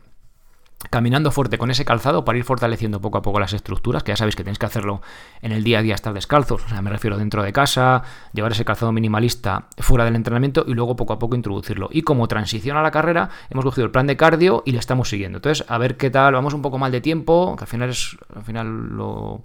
caminando 0.90 1.32
fuerte 1.32 1.58
con 1.58 1.72
ese 1.72 1.86
calzado 1.86 2.25
para 2.25 2.38
ir 2.38 2.44
fortaleciendo 2.44 3.02
poco 3.02 3.18
a 3.18 3.22
poco 3.22 3.40
las 3.40 3.54
estructuras, 3.54 4.04
que 4.04 4.12
ya 4.12 4.18
sabéis 4.18 4.36
que 4.36 4.44
tenéis 4.44 4.60
que 4.60 4.66
hacerlo 4.66 5.02
en 5.42 5.52
el 5.52 5.63
día 5.63 5.80
a 5.80 5.82
día 5.82 5.96
estar 5.96 6.13
descalzos, 6.13 6.63
o 6.66 6.70
sea, 6.70 6.82
me 6.82 6.90
refiero 6.90 7.18
dentro 7.18 7.44
de 7.44 7.54
casa, 7.54 8.04
llevar 8.34 8.52
ese 8.52 8.66
calzado 8.66 8.92
minimalista 8.92 9.68
fuera 9.78 10.06
del 10.06 10.16
entrenamiento 10.16 10.63
y 10.68 10.74
luego 10.74 10.96
poco 10.96 11.13
a 11.13 11.20
poco 11.20 11.36
introducirlo. 11.36 11.90
Y 11.92 12.04
como 12.04 12.28
transición 12.28 12.78
a 12.78 12.82
la 12.82 12.92
carrera, 12.92 13.30
hemos 13.50 13.66
cogido 13.66 13.86
el 13.86 13.92
plan 13.92 14.08
de 14.08 14.18
cardio 14.18 14.63
y 14.66 14.72
le 14.72 14.80
estamos 14.80 15.10
siguiendo. 15.10 15.38
Entonces, 15.38 15.66
a 15.70 15.78
ver 15.78 15.98
qué 15.98 16.10
tal, 16.10 16.34
vamos 16.34 16.54
un 16.54 16.62
poco 16.62 16.78
mal 16.78 16.92
de 16.92 17.02
tiempo, 17.02 17.56
que 17.58 17.63
al 17.63 17.70
final 17.70 17.90
es 17.90 18.18
al 18.36 18.44
final 18.44 18.68
uno 18.68 19.44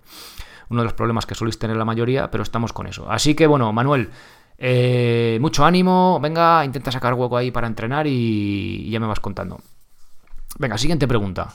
de 0.68 0.84
los 0.84 0.92
problemas 0.92 1.26
que 1.26 1.34
soléis 1.34 1.58
tener 1.58 1.76
la 1.76 1.84
mayoría, 1.84 2.30
pero 2.30 2.42
estamos 2.42 2.72
con 2.72 2.86
eso. 2.86 3.10
Así 3.10 3.34
que 3.34 3.46
bueno, 3.46 3.72
Manuel, 3.72 4.10
eh, 4.58 5.38
mucho 5.40 5.64
ánimo, 5.64 6.18
venga, 6.20 6.64
intenta 6.64 6.90
sacar 6.90 7.14
hueco 7.14 7.36
ahí 7.36 7.50
para 7.50 7.66
entrenar 7.66 8.06
y 8.06 8.90
ya 8.90 9.00
me 9.00 9.06
vas 9.06 9.20
contando. 9.20 9.60
Venga, 10.58 10.78
siguiente 10.78 11.06
pregunta. 11.06 11.54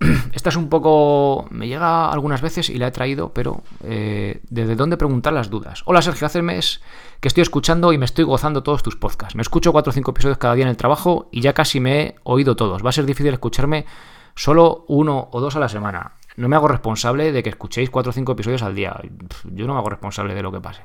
esta 0.32 0.48
es 0.48 0.56
un 0.56 0.68
poco... 0.68 1.46
Me 1.50 1.68
llega 1.68 2.10
algunas 2.10 2.40
veces 2.42 2.70
y 2.70 2.78
la 2.78 2.88
he 2.88 2.90
traído, 2.90 3.32
pero 3.32 3.62
eh, 3.82 4.40
¿desde 4.50 4.76
dónde 4.76 4.96
preguntar 4.96 5.32
las 5.32 5.50
dudas? 5.50 5.82
Hola 5.86 6.02
Sergio, 6.02 6.26
hace 6.26 6.42
mes 6.42 6.80
que 7.20 7.28
estoy 7.28 7.42
escuchando 7.42 7.92
y 7.92 7.98
me 7.98 8.04
estoy 8.04 8.24
gozando 8.24 8.62
todos 8.62 8.82
tus 8.82 8.96
podcasts. 8.96 9.36
Me 9.36 9.42
escucho 9.42 9.72
4 9.72 9.90
o 9.90 9.92
5 9.92 10.10
episodios 10.10 10.38
cada 10.38 10.54
día 10.54 10.64
en 10.64 10.70
el 10.70 10.76
trabajo 10.76 11.28
y 11.32 11.40
ya 11.40 11.52
casi 11.52 11.80
me 11.80 12.00
he 12.00 12.16
oído 12.24 12.56
todos. 12.56 12.84
Va 12.84 12.90
a 12.90 12.92
ser 12.92 13.06
difícil 13.06 13.32
escucharme 13.32 13.86
solo 14.34 14.84
uno 14.88 15.28
o 15.32 15.40
dos 15.40 15.56
a 15.56 15.60
la 15.60 15.68
semana. 15.68 16.12
No 16.36 16.48
me 16.48 16.56
hago 16.56 16.66
responsable 16.66 17.30
de 17.30 17.42
que 17.42 17.50
escuchéis 17.50 17.90
4 17.90 18.10
o 18.10 18.12
5 18.12 18.32
episodios 18.32 18.62
al 18.62 18.74
día. 18.74 19.00
Yo 19.44 19.66
no 19.66 19.74
me 19.74 19.78
hago 19.78 19.90
responsable 19.90 20.34
de 20.34 20.42
lo 20.42 20.50
que 20.50 20.60
pase. 20.60 20.82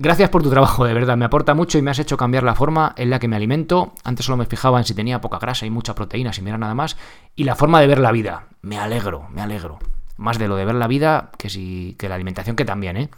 Gracias 0.00 0.30
por 0.30 0.44
tu 0.44 0.50
trabajo, 0.50 0.84
de 0.84 0.94
verdad, 0.94 1.16
me 1.16 1.24
aporta 1.24 1.54
mucho 1.54 1.76
y 1.76 1.82
me 1.82 1.90
has 1.90 1.98
hecho 1.98 2.16
cambiar 2.16 2.44
la 2.44 2.54
forma 2.54 2.94
en 2.96 3.10
la 3.10 3.18
que 3.18 3.26
me 3.26 3.34
alimento. 3.34 3.94
Antes 4.04 4.26
solo 4.26 4.36
me 4.36 4.46
fijaba 4.46 4.78
en 4.78 4.84
si 4.84 4.94
tenía 4.94 5.20
poca 5.20 5.40
grasa 5.40 5.66
y 5.66 5.70
mucha 5.70 5.96
proteína, 5.96 6.32
sin 6.32 6.44
mirar 6.44 6.60
nada 6.60 6.72
más. 6.72 6.96
Y 7.34 7.42
la 7.42 7.56
forma 7.56 7.80
de 7.80 7.88
ver 7.88 7.98
la 7.98 8.12
vida. 8.12 8.46
Me 8.62 8.78
alegro, 8.78 9.26
me 9.30 9.42
alegro. 9.42 9.80
Más 10.16 10.38
de 10.38 10.46
lo 10.46 10.54
de 10.54 10.64
ver 10.64 10.76
la 10.76 10.86
vida 10.86 11.32
que, 11.36 11.50
si, 11.50 11.96
que 11.98 12.08
la 12.08 12.14
alimentación, 12.14 12.54
que 12.54 12.64
también, 12.64 12.96
¿eh? 12.96 13.10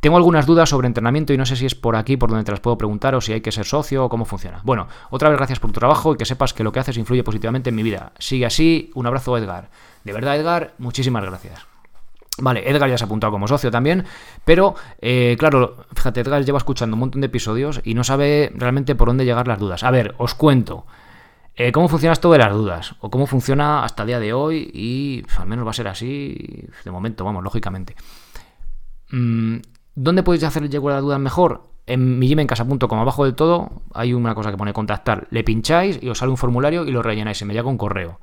Tengo 0.00 0.16
algunas 0.16 0.46
dudas 0.46 0.68
sobre 0.68 0.88
entrenamiento 0.88 1.32
y 1.32 1.36
no 1.36 1.46
sé 1.46 1.54
si 1.54 1.64
es 1.64 1.76
por 1.76 1.94
aquí 1.94 2.16
por 2.16 2.28
donde 2.28 2.42
te 2.42 2.50
las 2.50 2.58
puedo 2.58 2.76
preguntar 2.76 3.14
o 3.14 3.20
si 3.20 3.32
hay 3.32 3.40
que 3.40 3.52
ser 3.52 3.64
socio 3.64 4.04
o 4.04 4.08
cómo 4.08 4.24
funciona. 4.24 4.62
Bueno, 4.64 4.88
otra 5.10 5.28
vez 5.28 5.38
gracias 5.38 5.60
por 5.60 5.70
tu 5.70 5.78
trabajo 5.78 6.12
y 6.12 6.16
que 6.16 6.24
sepas 6.24 6.52
que 6.52 6.64
lo 6.64 6.72
que 6.72 6.80
haces 6.80 6.96
influye 6.96 7.22
positivamente 7.22 7.70
en 7.70 7.76
mi 7.76 7.84
vida. 7.84 8.10
Sigue 8.18 8.46
así, 8.46 8.90
un 8.94 9.06
abrazo 9.06 9.38
Edgar. 9.38 9.70
De 10.02 10.12
verdad 10.12 10.36
Edgar, 10.36 10.74
muchísimas 10.78 11.24
gracias. 11.24 11.75
Vale, 12.38 12.68
Edgar 12.68 12.90
ya 12.90 12.98
se 12.98 13.04
ha 13.04 13.06
apuntado 13.06 13.32
como 13.32 13.48
socio 13.48 13.70
también, 13.70 14.04
pero 14.44 14.74
eh, 15.00 15.36
claro, 15.38 15.86
fíjate, 15.94 16.20
Edgar 16.20 16.44
lleva 16.44 16.58
escuchando 16.58 16.94
un 16.94 17.00
montón 17.00 17.22
de 17.22 17.28
episodios 17.28 17.80
y 17.82 17.94
no 17.94 18.04
sabe 18.04 18.52
realmente 18.54 18.94
por 18.94 19.08
dónde 19.08 19.24
llegar 19.24 19.48
las 19.48 19.58
dudas. 19.58 19.82
A 19.84 19.90
ver, 19.90 20.14
os 20.18 20.34
cuento. 20.34 20.86
Eh, 21.54 21.72
¿Cómo 21.72 21.88
funciona 21.88 22.12
esto 22.12 22.30
de 22.30 22.38
las 22.38 22.52
dudas? 22.52 22.94
¿O 23.00 23.10
cómo 23.10 23.26
funciona 23.26 23.82
hasta 23.82 24.02
el 24.02 24.08
día 24.08 24.20
de 24.20 24.34
hoy? 24.34 24.70
Y 24.74 25.22
al 25.38 25.46
menos 25.46 25.66
va 25.66 25.70
a 25.70 25.74
ser 25.74 25.88
así 25.88 26.68
de 26.84 26.90
momento, 26.90 27.24
vamos, 27.24 27.42
lógicamente. 27.42 27.96
Mm, 29.10 29.56
¿Dónde 29.94 30.22
podéis 30.22 30.44
hacer 30.44 30.68
llegar 30.68 30.92
las 30.92 31.02
dudas 31.02 31.18
mejor? 31.18 31.62
En 31.86 32.18
mi 32.18 32.34
como 32.34 33.00
abajo 33.00 33.24
del 33.24 33.34
todo, 33.34 33.70
hay 33.94 34.12
una 34.12 34.34
cosa 34.34 34.50
que 34.50 34.58
pone 34.58 34.74
contactar. 34.74 35.28
Le 35.30 35.44
pincháis 35.44 35.98
y 36.02 36.10
os 36.10 36.18
sale 36.18 36.32
un 36.32 36.36
formulario 36.36 36.84
y 36.84 36.90
lo 36.90 37.02
rellenáis. 37.02 37.38
Se 37.38 37.46
me 37.46 37.54
llega 37.54 37.68
un 37.68 37.78
correo. 37.78 38.20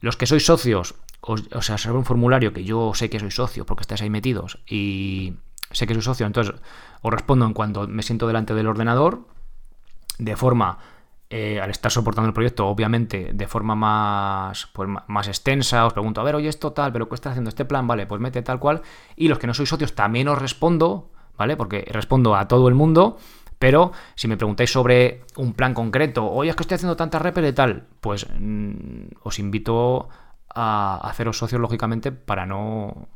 Los 0.00 0.16
que 0.16 0.26
sois 0.26 0.44
socios, 0.44 0.96
o 1.26 1.62
sea, 1.62 1.78
será 1.78 1.94
un 1.94 2.04
formulario 2.04 2.52
que 2.52 2.64
yo 2.64 2.92
sé 2.94 3.08
que 3.08 3.18
soy 3.18 3.30
socio 3.30 3.64
porque 3.64 3.82
estáis 3.82 4.02
ahí 4.02 4.10
metidos 4.10 4.58
y 4.66 5.34
sé 5.70 5.86
que 5.86 5.94
soy 5.94 6.02
socio, 6.02 6.26
entonces 6.26 6.54
os 7.02 7.12
respondo 7.12 7.46
en 7.46 7.54
cuanto 7.54 7.88
me 7.88 8.02
siento 8.02 8.26
delante 8.26 8.54
del 8.54 8.66
ordenador, 8.66 9.26
de 10.18 10.36
forma, 10.36 10.78
eh, 11.30 11.60
al 11.60 11.70
estar 11.70 11.90
soportando 11.90 12.28
el 12.28 12.34
proyecto, 12.34 12.66
obviamente, 12.66 13.30
de 13.32 13.48
forma 13.48 13.74
más, 13.74 14.68
pues, 14.72 14.88
más 15.08 15.28
extensa, 15.28 15.86
os 15.86 15.92
pregunto, 15.92 16.20
a 16.20 16.24
ver, 16.24 16.34
oye, 16.34 16.48
esto 16.48 16.72
tal, 16.72 16.92
pero 16.92 17.08
¿qué 17.08 17.14
está 17.14 17.30
haciendo 17.30 17.48
este 17.48 17.64
plan? 17.64 17.86
Vale, 17.86 18.06
pues 18.06 18.20
mete 18.20 18.42
tal 18.42 18.60
cual. 18.60 18.82
Y 19.16 19.28
los 19.28 19.38
que 19.38 19.46
no 19.46 19.54
sois 19.54 19.68
socios 19.68 19.94
también 19.94 20.28
os 20.28 20.38
respondo, 20.38 21.10
¿vale? 21.36 21.56
Porque 21.56 21.84
respondo 21.90 22.36
a 22.36 22.46
todo 22.46 22.68
el 22.68 22.74
mundo. 22.74 23.16
Pero 23.58 23.92
si 24.14 24.28
me 24.28 24.36
preguntáis 24.36 24.70
sobre 24.70 25.22
un 25.36 25.54
plan 25.54 25.74
concreto, 25.74 26.30
oye, 26.30 26.50
es 26.50 26.56
que 26.56 26.62
estoy 26.62 26.76
haciendo 26.76 26.96
tantas 26.96 27.22
repes 27.22 27.42
de 27.42 27.52
tal, 27.52 27.86
pues 28.00 28.26
mm, 28.38 29.06
os 29.22 29.38
invito 29.38 30.08
a 30.54 31.00
haceros 31.02 31.38
socios, 31.38 31.60
lógicamente, 31.60 32.12
para 32.12 32.46
no. 32.46 33.08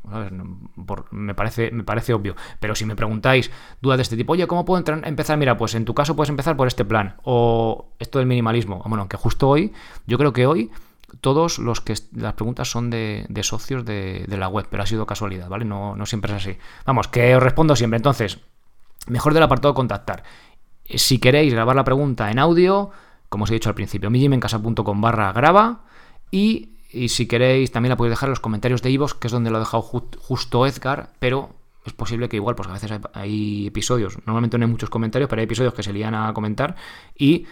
me, 1.10 1.34
parece, 1.34 1.70
me 1.70 1.84
parece 1.84 2.12
obvio. 2.12 2.34
Pero 2.60 2.74
si 2.74 2.84
me 2.84 2.96
preguntáis 2.96 3.50
dudas 3.80 3.98
de 3.98 4.02
este 4.02 4.16
tipo, 4.16 4.32
oye, 4.32 4.46
¿cómo 4.46 4.64
puedo 4.64 4.82
empezar? 5.04 5.38
Mira, 5.38 5.56
pues 5.56 5.74
en 5.74 5.84
tu 5.84 5.94
caso 5.94 6.16
puedes 6.16 6.30
empezar 6.30 6.56
por 6.56 6.66
este 6.66 6.84
plan. 6.84 7.16
O 7.22 7.90
esto 7.98 8.18
del 8.18 8.26
minimalismo. 8.26 8.82
Bueno, 8.84 9.02
aunque 9.02 9.16
justo 9.16 9.48
hoy, 9.48 9.72
yo 10.06 10.18
creo 10.18 10.32
que 10.32 10.46
hoy 10.46 10.70
todos 11.20 11.58
los 11.58 11.80
que 11.80 11.94
las 12.14 12.34
preguntas 12.34 12.70
son 12.70 12.90
de, 12.90 13.26
socios 13.42 13.84
de, 13.84 14.24
la 14.28 14.48
web, 14.48 14.66
pero 14.70 14.82
ha 14.82 14.86
sido 14.86 15.06
casualidad, 15.06 15.48
¿vale? 15.48 15.64
No, 15.64 15.96
no 15.96 16.06
siempre 16.06 16.34
es 16.34 16.42
así. 16.42 16.58
Vamos, 16.84 17.08
que 17.08 17.36
os 17.36 17.42
respondo 17.42 17.76
siempre. 17.76 17.96
Entonces, 17.96 18.40
mejor 19.06 19.32
del 19.32 19.42
apartado 19.42 19.74
contactar. 19.74 20.24
Si 20.84 21.18
queréis 21.18 21.52
grabar 21.52 21.76
la 21.76 21.84
pregunta 21.84 22.30
en 22.30 22.38
audio, 22.38 22.90
como 23.28 23.44
os 23.44 23.50
he 23.50 23.54
dicho 23.54 23.68
al 23.68 23.74
principio, 23.74 24.10
mijimencasa.com 24.10 25.00
barra 25.00 25.32
graba 25.32 25.82
y 26.30 26.77
y 26.90 27.08
si 27.08 27.26
queréis, 27.26 27.70
también 27.70 27.90
la 27.90 27.96
podéis 27.96 28.12
dejar 28.12 28.28
en 28.28 28.32
los 28.32 28.40
comentarios 28.40 28.82
de 28.82 28.90
Ivos, 28.90 29.14
que 29.14 29.28
es 29.28 29.32
donde 29.32 29.50
lo 29.50 29.56
ha 29.56 29.60
dejado 29.60 29.82
justo 29.82 30.66
Edgar, 30.66 31.10
pero 31.18 31.54
es 31.84 31.92
posible 31.92 32.28
que 32.28 32.36
igual, 32.36 32.54
pues 32.54 32.68
a 32.68 32.72
veces 32.72 32.92
hay, 33.12 33.66
episodios, 33.66 34.18
normalmente 34.26 34.58
no 34.58 34.64
hay 34.64 34.70
muchos 34.70 34.90
comentarios, 34.90 35.28
pero 35.28 35.40
hay 35.40 35.44
episodios 35.44 35.74
que 35.74 35.82
se 35.82 35.92
lían 35.92 36.14
a 36.14 36.32
comentar 36.32 36.76
y 37.16 37.46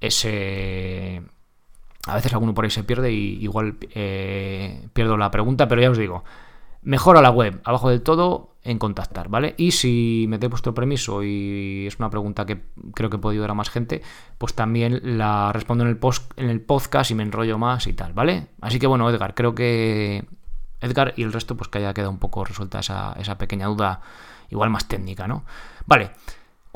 ese... 0.00 1.22
A 2.06 2.14
veces 2.14 2.32
alguno 2.32 2.54
por 2.54 2.64
ahí 2.64 2.70
se 2.70 2.84
pierde 2.84 3.12
y 3.12 3.42
igual 3.42 3.76
eh, 3.94 4.88
pierdo 4.94 5.16
la 5.18 5.30
pregunta, 5.30 5.68
pero 5.68 5.82
ya 5.82 5.90
os 5.90 5.98
digo, 5.98 6.24
mejora 6.82 7.22
la 7.22 7.30
web, 7.30 7.60
abajo 7.64 7.90
del 7.90 8.02
todo, 8.02 8.56
en 8.64 8.78
contactar, 8.78 9.28
¿vale? 9.28 9.54
Y 9.56 9.70
si 9.72 10.26
me 10.28 10.38
tenéis 10.38 10.50
vuestro 10.50 10.74
permiso 10.74 11.22
y 11.22 11.86
es 11.86 11.98
una 11.98 12.10
pregunta 12.10 12.44
que 12.44 12.64
creo 12.94 13.08
que 13.08 13.18
puede 13.18 13.34
ayudar 13.34 13.52
a 13.52 13.54
más 13.54 13.70
gente, 13.70 14.02
pues 14.36 14.54
también 14.54 15.18
la 15.18 15.52
respondo 15.52 15.84
en 15.84 15.90
el, 15.90 15.96
post, 15.96 16.32
en 16.36 16.50
el 16.50 16.60
podcast 16.60 17.10
y 17.10 17.14
me 17.14 17.22
enrollo 17.22 17.58
más 17.58 17.86
y 17.86 17.92
tal, 17.94 18.12
¿vale? 18.12 18.48
Así 18.60 18.78
que 18.78 18.86
bueno, 18.86 19.08
Edgar, 19.08 19.34
creo 19.34 19.54
que 19.54 20.26
Edgar 20.80 21.14
y 21.16 21.22
el 21.22 21.32
resto, 21.32 21.56
pues 21.56 21.68
que 21.68 21.78
haya 21.78 21.94
quedado 21.94 22.10
un 22.10 22.18
poco 22.18 22.44
resuelta 22.44 22.80
esa, 22.80 23.14
esa 23.18 23.38
pequeña 23.38 23.66
duda, 23.66 24.00
igual 24.50 24.70
más 24.70 24.86
técnica, 24.86 25.26
¿no? 25.26 25.44
Vale. 25.86 26.10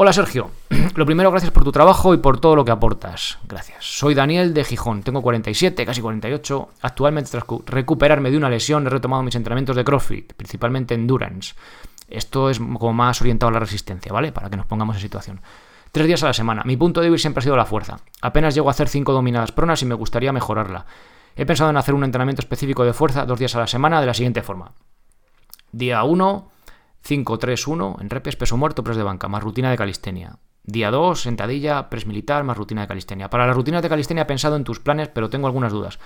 Hola 0.03 0.13
Sergio, 0.13 0.51
lo 0.97 1.07
primero 1.07 1.31
gracias 1.31 1.53
por 1.53 1.63
tu 1.63 1.71
trabajo 1.71 2.13
y 2.13 2.17
por 2.17 2.41
todo 2.41 2.57
lo 2.57 2.65
que 2.65 2.73
aportas. 2.73 3.39
Gracias. 3.47 3.85
Soy 3.85 4.15
Daniel 4.15 4.53
de 4.53 4.65
Gijón, 4.65 5.05
tengo 5.05 5.23
47, 5.23 5.87
casi 5.87 6.01
48. 6.01 6.71
Actualmente 6.81 7.31
tras 7.31 7.45
recuperarme 7.67 8.33
de 8.33 8.37
una 8.37 8.51
lesión 8.51 8.85
he 8.85 8.91
retomado 8.91 9.23
mis 9.23 9.37
entrenamientos 9.37 9.77
de 9.77 9.85
CrossFit, 9.85 10.33
principalmente 10.33 10.95
Endurance. 10.95 11.55
Esto 12.09 12.51
es 12.51 12.59
como 12.59 12.93
más 12.93 13.21
orientado 13.21 13.51
a 13.51 13.53
la 13.53 13.61
resistencia, 13.61 14.13
¿vale? 14.13 14.33
Para 14.33 14.51
que 14.51 14.57
nos 14.57 14.67
pongamos 14.67 14.97
en 14.97 15.03
situación. 15.03 15.41
Tres 15.93 16.09
días 16.09 16.25
a 16.25 16.27
la 16.27 16.33
semana. 16.33 16.65
Mi 16.65 16.77
punto 16.77 17.01
débil 17.01 17.21
siempre 17.21 17.39
ha 17.39 17.43
sido 17.43 17.57
la 17.57 17.65
fuerza. 17.65 18.01
Apenas 18.23 18.57
llego 18.57 18.67
a 18.67 18.73
hacer 18.73 18.89
cinco 18.89 19.13
dominadas 19.13 19.53
pronas 19.53 19.83
y 19.83 19.87
me 19.87 19.95
gustaría 19.95 20.33
mejorarla. 20.33 20.85
He 21.37 21.47
pensado 21.47 21.71
en 21.71 21.77
hacer 21.77 21.95
un 21.95 22.03
entrenamiento 22.03 22.43
específico 22.43 22.85
de 22.85 22.93
fuerza 22.93 23.25
dos 23.25 23.39
días 23.39 23.55
a 23.55 23.61
la 23.61 23.69
semana 23.69 24.01
de 24.01 24.09
la 24.09 24.15
siguiente 24.15 24.43
forma. 24.43 24.73
Día 25.71 26.03
1, 26.03 26.51
5-3-1 27.07 28.01
en 28.01 28.11
repes, 28.11 28.37
peso 28.37 28.57
muerto, 28.57 28.85
press 28.85 28.97
de 28.97 29.03
banca, 29.03 29.29
más 29.29 29.43
rutina 29.43 29.71
de 29.71 29.77
calistenia. 29.77 30.39
Día 30.65 30.91
2, 30.91 31.21
sentadilla, 31.21 31.91
press 31.91 32.07
militar, 32.07 32.45
más 32.45 32.57
rutina 32.57 32.83
de 32.83 32.89
calistenia. 32.89 33.29
Para 33.29 33.47
las 33.47 33.57
rutinas 33.57 33.83
de 33.83 33.89
calistenia 33.89 34.23
he 34.23 34.27
pensado 34.27 34.57
en 34.57 34.65
tus 34.65 34.79
planes, 34.79 35.09
pero 35.09 35.29
tengo 35.29 35.47
algunas 35.49 35.73
dudas. 35.73 35.99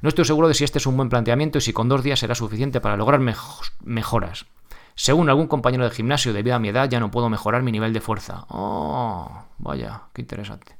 No 0.00 0.08
estoy 0.08 0.24
seguro 0.24 0.48
de 0.48 0.54
si 0.54 0.64
este 0.64 0.78
es 0.78 0.86
un 0.86 0.96
buen 0.96 1.08
planteamiento 1.08 1.58
y 1.58 1.60
si 1.60 1.72
con 1.72 1.88
dos 1.88 2.02
días 2.02 2.20
será 2.20 2.34
suficiente 2.34 2.80
para 2.80 2.96
lograr 2.96 3.20
mejoras. 3.84 4.46
Según 4.94 5.28
algún 5.28 5.46
compañero 5.46 5.84
de 5.84 5.90
gimnasio, 5.90 6.32
debido 6.32 6.56
a 6.56 6.58
mi 6.58 6.70
edad, 6.70 6.88
ya 6.88 7.00
no 7.00 7.10
puedo 7.10 7.28
mejorar 7.28 7.62
mi 7.62 7.70
nivel 7.70 7.92
de 7.92 8.00
fuerza. 8.00 8.46
Oh, 8.48 9.30
vaya, 9.58 10.02
qué 10.12 10.22
interesante. 10.22 10.76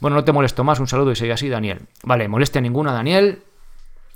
Bueno, 0.00 0.16
no 0.16 0.24
te 0.24 0.32
molesto 0.32 0.64
más, 0.64 0.80
un 0.80 0.88
saludo 0.88 1.12
y 1.12 1.16
sigue 1.16 1.32
así, 1.32 1.48
Daniel. 1.48 1.86
Vale, 2.02 2.26
moleste 2.28 2.58
a 2.58 2.62
ninguna, 2.62 2.92
Daniel. 2.92 3.42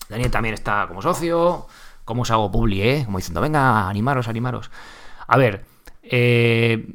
Daniel 0.09 0.31
también 0.31 0.55
está 0.55 0.87
como 0.88 1.00
socio 1.00 1.67
cómo 2.09 2.23
os 2.23 2.31
hago 2.31 2.50
publi, 2.50 2.81
¿eh? 2.83 3.03
Como 3.05 3.19
diciendo, 3.19 3.43
venga, 3.43 3.88
animaros, 3.88 4.29
animaros. 4.29 4.71
A 5.27 5.37
ver, 5.37 5.65
eh, 6.03 6.87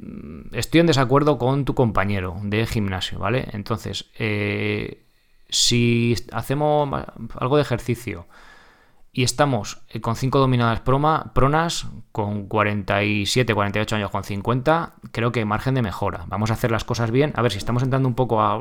estoy 0.51 0.81
en 0.81 0.87
desacuerdo 0.87 1.37
con 1.37 1.65
tu 1.65 1.75
compañero 1.75 2.35
de 2.41 2.65
gimnasio, 2.65 3.19
¿vale? 3.19 3.47
Entonces, 3.53 4.09
eh, 4.17 5.05
si 5.49 6.15
hacemos 6.31 6.89
algo 7.35 7.57
de 7.57 7.61
ejercicio 7.61 8.27
y 9.11 9.21
estamos 9.23 9.83
con 10.01 10.15
5 10.15 10.39
dominadas 10.39 10.81
pronas, 10.81 11.87
con 12.11 12.47
47, 12.47 13.53
48 13.53 13.95
años, 13.95 14.09
con 14.09 14.23
50, 14.23 14.95
creo 15.11 15.31
que 15.31 15.45
margen 15.45 15.75
de 15.75 15.83
mejora. 15.83 16.25
Vamos 16.27 16.49
a 16.49 16.55
hacer 16.55 16.71
las 16.71 16.83
cosas 16.83 17.11
bien. 17.11 17.33
A 17.35 17.43
ver, 17.43 17.51
si 17.51 17.59
estamos 17.59 17.83
entrando 17.83 18.09
un 18.09 18.15
poco 18.15 18.41
a, 18.41 18.59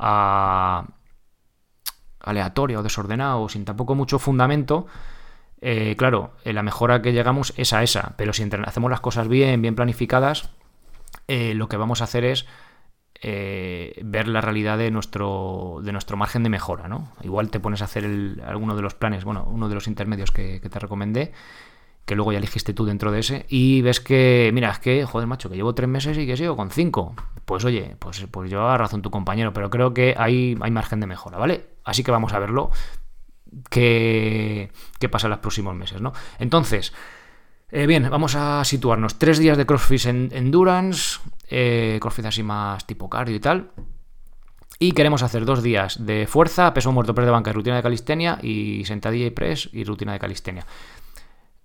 a 0.00 0.84
aleatorio 2.22 2.80
o 2.80 2.82
desordenado, 2.82 3.48
sin 3.48 3.64
tampoco 3.64 3.94
mucho 3.94 4.18
fundamento, 4.18 4.86
eh, 5.64 5.94
claro, 5.96 6.32
eh, 6.44 6.52
la 6.52 6.64
mejora 6.64 7.02
que 7.02 7.12
llegamos 7.12 7.54
es 7.56 7.72
a 7.72 7.84
esa, 7.84 8.14
pero 8.16 8.32
si 8.32 8.42
hacemos 8.42 8.90
las 8.90 9.00
cosas 9.00 9.28
bien, 9.28 9.62
bien 9.62 9.76
planificadas, 9.76 10.50
eh, 11.28 11.54
lo 11.54 11.68
que 11.68 11.76
vamos 11.76 12.00
a 12.00 12.04
hacer 12.04 12.24
es 12.24 12.46
ver 13.24 14.26
la 14.26 14.40
realidad 14.40 14.76
de 14.78 14.90
nuestro, 14.90 15.78
de 15.84 15.92
nuestro 15.92 16.16
margen 16.16 16.42
de 16.42 16.48
mejora, 16.48 16.88
¿no? 16.88 17.12
Igual 17.22 17.50
te 17.50 17.60
pones 17.60 17.80
a 17.80 17.84
hacer 17.84 18.04
alguno 18.44 18.74
de 18.74 18.82
los 18.82 18.94
planes, 18.94 19.22
bueno, 19.22 19.48
uno 19.48 19.68
de 19.68 19.76
los 19.76 19.86
intermedios 19.86 20.32
que, 20.32 20.58
te 20.58 20.78
recomendé, 20.80 21.30
que 22.04 22.16
luego 22.16 22.32
ya 22.32 22.38
elegiste 22.38 22.74
tú 22.74 22.84
dentro 22.84 23.12
de 23.12 23.20
ese, 23.20 23.46
y 23.48 23.80
ves 23.82 24.00
que, 24.00 24.50
mira, 24.52 24.72
es 24.72 24.80
que, 24.80 25.04
joder, 25.04 25.28
macho, 25.28 25.48
que 25.48 25.54
llevo 25.54 25.72
tres 25.72 25.88
meses 25.88 26.18
y 26.18 26.26
que 26.26 26.36
sigo 26.36 26.56
con 26.56 26.72
cinco. 26.72 27.14
Pues 27.44 27.64
oye, 27.64 27.94
pues, 28.00 28.26
pues 28.28 28.50
lleva 28.50 28.76
razón 28.76 29.02
tu 29.02 29.12
compañero, 29.12 29.52
pero 29.52 29.70
creo 29.70 29.94
que 29.94 30.16
hay, 30.18 30.58
hay 30.60 30.70
margen 30.72 30.98
de 30.98 31.06
mejora, 31.06 31.38
¿vale? 31.38 31.71
Así 31.84 32.02
que 32.02 32.10
vamos 32.10 32.32
a 32.32 32.38
verlo 32.38 32.70
qué, 33.68 34.70
pasa 35.10 35.26
en 35.26 35.32
los 35.32 35.40
próximos 35.40 35.74
meses, 35.74 36.00
¿no? 36.00 36.12
Entonces, 36.38 36.92
eh, 37.70 37.86
bien, 37.86 38.08
vamos 38.10 38.34
a 38.34 38.64
situarnos. 38.64 39.18
Tres 39.18 39.38
días 39.38 39.56
de 39.56 39.66
CrossFit 39.66 40.06
en 40.06 40.28
Endurance, 40.32 41.20
eh, 41.48 41.98
CrossFit 42.00 42.26
así 42.26 42.42
más 42.42 42.86
tipo 42.86 43.08
cardio 43.08 43.36
y 43.36 43.40
tal. 43.40 43.70
Y 44.78 44.92
queremos 44.92 45.22
hacer 45.22 45.44
dos 45.44 45.62
días 45.62 46.04
de 46.04 46.26
fuerza, 46.26 46.74
peso 46.74 46.90
muerto, 46.90 47.14
press 47.14 47.26
de 47.26 47.32
banca 47.32 47.52
rutina 47.52 47.76
de 47.76 47.82
calistenia, 47.82 48.38
y 48.42 48.84
sentadilla 48.84 49.26
y 49.26 49.30
press 49.30 49.68
y 49.72 49.84
rutina 49.84 50.12
de 50.12 50.18
calistenia. 50.18 50.66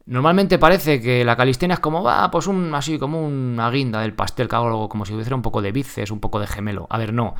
Normalmente 0.05 0.57
parece 0.57 1.01
que 1.01 1.25
la 1.25 1.35
calistenia 1.35 1.73
es 1.73 1.79
como, 1.79 2.03
va, 2.03 2.29
pues 2.31 2.47
un, 2.47 2.73
así 2.75 2.97
como 2.97 3.25
una 3.25 3.69
guinda 3.71 4.01
del 4.01 4.13
pastel, 4.13 4.47
que 4.47 4.55
hago 4.55 4.87
como 4.87 5.05
si 5.05 5.13
hubiera 5.13 5.35
un 5.35 5.41
poco 5.41 5.61
de 5.61 5.71
bíceps, 5.71 6.11
un 6.11 6.19
poco 6.19 6.39
de 6.39 6.47
gemelo. 6.47 6.87
A 6.89 6.97
ver, 6.97 7.11
no. 7.11 7.35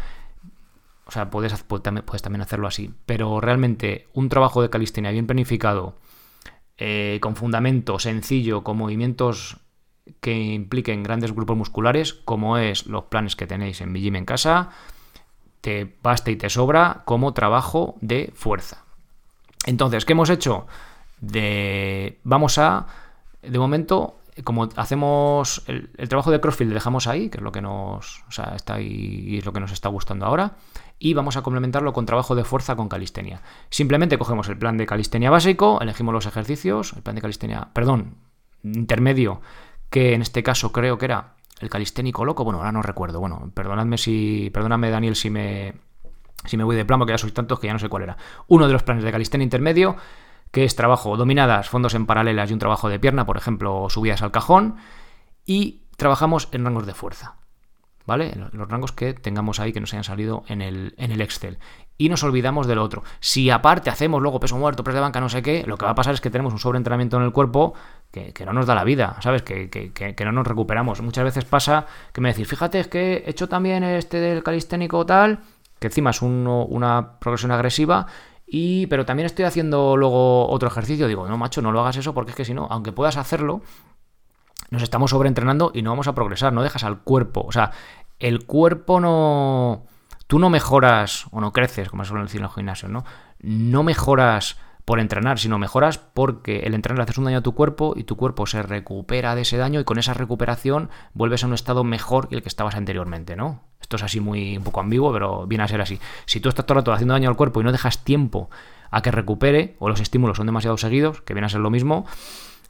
O 1.07 1.11
sea, 1.11 1.29
puedes, 1.29 1.53
puedes, 1.63 2.21
también 2.21 2.41
hacerlo 2.41 2.67
así. 2.67 2.93
Pero 3.05 3.39
realmente 3.41 4.07
un 4.13 4.29
trabajo 4.29 4.61
de 4.61 4.69
calistenia 4.69 5.11
bien 5.11 5.27
planificado, 5.27 5.95
eh, 6.77 7.19
con 7.21 7.35
fundamento 7.35 7.97
sencillo, 7.99 8.63
con 8.63 8.77
movimientos 8.77 9.57
que 10.21 10.33
impliquen 10.33 11.03
grandes 11.03 11.33
grupos 11.33 11.57
musculares, 11.57 12.13
como 12.13 12.57
es 12.57 12.85
los 12.87 13.05
planes 13.05 13.35
que 13.35 13.47
tenéis 13.47 13.81
en 13.81 13.91
mi 13.91 14.01
gym 14.01 14.15
en 14.15 14.25
casa, 14.25 14.69
te 15.61 15.97
basta 16.01 16.31
y 16.31 16.35
te 16.35 16.49
sobra 16.49 17.03
como 17.05 17.33
trabajo 17.33 17.95
de 18.01 18.31
fuerza. 18.33 18.85
Entonces, 19.65 20.05
¿qué 20.05 20.13
hemos 20.13 20.29
hecho? 20.29 20.67
de 21.19 22.19
vamos 22.23 22.57
a, 22.57 22.87
de 23.41 23.59
momento, 23.59 24.19
como 24.43 24.69
hacemos 24.75 25.63
el, 25.67 25.89
trabajo 26.09 26.31
de 26.31 26.39
CrossFit, 26.39 26.67
lo 26.67 26.73
dejamos 26.73 27.07
ahí, 27.07 27.29
que 27.29 27.37
es 27.37 27.43
lo 27.43 27.51
que 27.51 27.61
nos, 27.61 28.23
o 28.27 28.31
sea, 28.31 28.53
está 28.55 28.75
ahí 28.75 29.37
es 29.37 29.45
lo 29.45 29.53
que 29.53 29.59
nos 29.59 29.71
está 29.71 29.89
gustando 29.89 30.25
ahora, 30.25 30.55
y 30.99 31.13
vamos 31.13 31.37
a 31.37 31.41
complementarlo 31.41 31.93
con 31.93 32.05
trabajo 32.05 32.35
de 32.35 32.43
fuerza 32.43 32.75
con 32.75 32.89
calistenia. 32.89 33.41
Simplemente 33.69 34.17
cogemos 34.17 34.49
el 34.49 34.57
plan 34.57 34.77
de 34.77 34.85
calistenia 34.85 35.29
básico, 35.29 35.79
elegimos 35.81 36.13
los 36.13 36.25
ejercicios, 36.25 36.93
el 36.93 37.03
plan 37.03 37.15
de 37.15 37.21
calistenia, 37.21 37.69
perdón, 37.73 38.15
intermedio, 38.63 39.41
que 39.89 40.13
en 40.13 40.21
este 40.21 40.43
caso 40.43 40.71
creo 40.71 40.97
que 40.97 41.05
era 41.05 41.35
el 41.59 41.69
calisténico 41.69 42.25
loco, 42.25 42.43
bueno, 42.43 42.59
ahora 42.59 42.71
no 42.71 42.81
recuerdo, 42.81 43.19
bueno, 43.19 43.51
perdonadme 43.53 43.97
si, 43.97 44.49
perdóname 44.53 44.89
Daniel 44.89 45.15
si 45.15 45.29
me, 45.29 45.73
si 46.45 46.57
me 46.57 46.63
voy 46.63 46.75
de 46.75 46.85
plano, 46.85 47.05
que 47.05 47.13
ya 47.13 47.17
sois 47.17 47.33
tantos 47.33 47.59
que 47.59 47.67
ya 47.67 47.73
no 47.73 47.79
sé 47.79 47.89
cuál 47.89 48.03
era. 48.03 48.17
Uno 48.47 48.67
de 48.67 48.73
los 48.73 48.83
planes 48.83 49.03
de 49.03 49.11
calistenia 49.11 49.43
intermedio 49.43 49.97
que 50.51 50.63
es 50.63 50.75
trabajo 50.75 51.17
dominadas, 51.17 51.69
fondos 51.69 51.93
en 51.93 52.05
paralelas 52.05 52.49
y 52.49 52.53
un 52.53 52.59
trabajo 52.59 52.89
de 52.89 52.99
pierna, 52.99 53.25
por 53.25 53.37
ejemplo, 53.37 53.89
subidas 53.89 54.21
al 54.21 54.31
cajón, 54.31 54.77
y 55.45 55.83
trabajamos 55.97 56.49
en 56.51 56.63
rangos 56.65 56.85
de 56.85 56.93
fuerza. 56.93 57.35
¿Vale? 58.07 58.31
Los 58.53 58.69
rangos 58.69 58.93
que 58.93 59.13
tengamos 59.13 59.59
ahí 59.59 59.73
que 59.73 59.81
nos 59.81 59.93
hayan 59.93 60.05
salido 60.05 60.45
en 60.47 60.61
el, 60.61 60.95
en 60.97 61.11
el 61.11 61.19
Excel. 61.19 61.59
Y 61.97 62.07
nos 62.07 62.23
olvidamos 62.23 62.65
del 62.65 62.79
otro. 62.79 63.03
Si 63.19 63.49
aparte 63.49 63.89
hacemos 63.89 64.21
luego 64.21 64.39
peso 64.39 64.57
muerto, 64.57 64.81
press 64.81 64.95
de 64.95 65.01
banca, 65.01 65.19
no 65.19 65.27
sé 65.27 65.41
qué, 65.41 65.65
lo 65.67 65.77
que 65.77 65.83
va 65.83 65.91
a 65.91 65.95
pasar 65.95 66.13
es 66.13 66.21
que 66.21 66.29
tenemos 66.29 66.53
un 66.53 66.59
sobreentrenamiento 66.59 67.17
en 67.17 67.23
el 67.23 67.33
cuerpo 67.33 67.73
que, 68.11 68.33
no 68.45 68.53
nos 68.53 68.65
da 68.65 68.75
la 68.75 68.85
vida, 68.85 69.17
¿sabes? 69.21 69.41
Que, 69.41 69.69
que, 69.69 70.25
no 70.25 70.31
nos 70.31 70.47
recuperamos. 70.47 71.01
Muchas 71.01 71.25
veces 71.25 71.43
pasa 71.43 71.85
que 72.13 72.21
me 72.21 72.29
decís, 72.29 72.47
fíjate, 72.47 72.79
es 72.79 72.87
que 72.87 73.23
he 73.25 73.29
hecho 73.29 73.49
también 73.49 73.83
este 73.83 74.21
del 74.21 74.41
calisténico 74.41 75.05
tal, 75.05 75.41
que 75.77 75.87
encima 75.87 76.11
es 76.11 76.21
una 76.21 77.19
progresión 77.19 77.51
agresiva, 77.51 78.07
y, 78.45 78.87
pero 78.87 79.05
también 79.05 79.25
estoy 79.25 79.43
haciendo 79.43 79.97
luego 79.97 80.49
otro 80.49 80.69
ejercicio. 80.69 81.09
Digo, 81.09 81.27
no, 81.27 81.37
macho, 81.37 81.61
no 81.61 81.73
lo 81.73 81.81
hagas 81.81 81.97
eso 81.97 82.13
porque 82.13 82.31
es 82.31 82.37
que 82.37 82.45
si 82.45 82.53
no, 82.53 82.67
aunque 82.69 82.93
puedas 82.93 83.17
hacerlo, 83.17 83.61
nos 84.69 84.83
estamos 84.83 85.11
sobreentrenando 85.11 85.71
y 85.73 85.81
no 85.81 85.91
vamos 85.91 86.07
a 86.07 86.15
progresar. 86.15 86.53
No 86.53 86.63
dejas 86.63 86.83
al 86.83 86.99
cuerpo. 86.99 87.45
O 87.47 87.51
sea, 87.51 87.71
el 88.19 88.45
cuerpo 88.45 88.99
no. 88.99 89.85
Tú 90.27 90.39
no 90.39 90.49
mejoras 90.49 91.25
o 91.31 91.39
no 91.39 91.53
creces, 91.53 91.89
como 91.89 92.03
suelen 92.03 92.25
decir 92.25 92.41
en 92.41 92.45
el 92.45 92.51
gimnasio, 92.51 92.89
¿no? 92.89 93.05
No 93.39 93.83
mejoras 93.83 94.57
por 94.87 94.99
entrenar, 95.01 95.37
sino 95.37 95.57
mejoras 95.57 95.97
porque 95.97 96.59
el 96.59 96.73
entrenar 96.73 97.01
haces 97.01 97.17
un 97.17 97.25
daño 97.25 97.39
a 97.39 97.41
tu 97.41 97.53
cuerpo 97.53 97.93
y 97.97 98.03
tu 98.03 98.15
cuerpo 98.15 98.45
se 98.45 98.61
recupera 98.61 99.35
de 99.35 99.41
ese 99.41 99.57
daño 99.57 99.81
y 99.81 99.83
con 99.83 99.99
esa 99.99 100.13
recuperación 100.13 100.89
vuelves 101.13 101.43
a 101.43 101.47
un 101.47 101.53
estado 101.53 101.83
mejor 101.83 102.29
que 102.29 102.35
el 102.35 102.41
que 102.41 102.47
estabas 102.47 102.75
anteriormente, 102.75 103.35
¿no? 103.35 103.63
Esto 103.81 103.97
es 103.97 104.03
así 104.03 104.21
muy 104.21 104.57
un 104.57 104.63
poco 104.63 104.79
ambiguo, 104.79 105.11
pero 105.11 105.45
viene 105.45 105.65
a 105.65 105.67
ser 105.67 105.81
así. 105.81 105.99
Si 106.25 106.39
tú 106.39 106.47
estás 106.47 106.65
todo 106.65 106.75
el 106.75 106.81
rato 106.81 106.93
haciendo 106.93 107.13
daño 107.13 107.29
al 107.29 107.35
cuerpo 107.35 107.59
y 107.59 107.65
no 107.65 107.73
dejas 107.73 108.05
tiempo 108.05 108.49
a 108.89 109.01
que 109.01 109.11
recupere, 109.11 109.75
o 109.79 109.89
los 109.89 109.99
estímulos 109.99 110.37
son 110.37 110.45
demasiado 110.45 110.77
seguidos, 110.77 111.21
que 111.21 111.33
viene 111.33 111.47
a 111.47 111.49
ser 111.49 111.59
lo 111.59 111.69
mismo, 111.69 112.05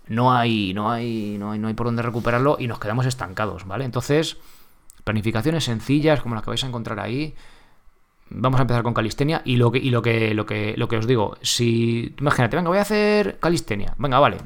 no 0.08 0.34
hay, 0.34 0.74
no 0.74 0.90
hay, 0.92 1.38
no 1.38 1.52
hay, 1.52 1.60
no 1.60 1.68
hay 1.68 1.74
por 1.74 1.88
dónde 1.88 2.02
recuperarlo 2.02 2.58
y 2.60 2.68
nos 2.68 2.80
quedamos 2.80 3.06
estancados, 3.06 3.66
¿vale? 3.66 3.86
Entonces, 3.86 4.38
planificaciones 5.04 5.64
sencillas 5.64 6.22
como 6.22 6.36
las 6.36 6.44
que 6.44 6.52
vais 6.52 6.64
a 6.64 6.68
encontrar 6.68 7.00
ahí 7.00 7.36
Vamos 8.30 8.60
a 8.60 8.64
empezar 8.64 8.84
con 8.84 8.94
calistenia 8.94 9.42
y 9.46 9.56
lo 9.56 9.72
que, 9.72 9.80
y 9.80 9.90
lo 9.90 10.02
que, 10.02 10.34
lo 10.34 10.46
que, 10.46 10.74
lo 10.76 10.88
que 10.88 10.98
os 10.98 11.08
digo, 11.08 11.38
si 11.42 12.14
imagínate, 12.20 12.58
venga, 12.58 12.70
voy 12.70 12.78
a 12.78 12.82
hacer 12.82 13.40
calistenia, 13.40 13.94
venga, 13.98 14.20
vale, 14.20 14.38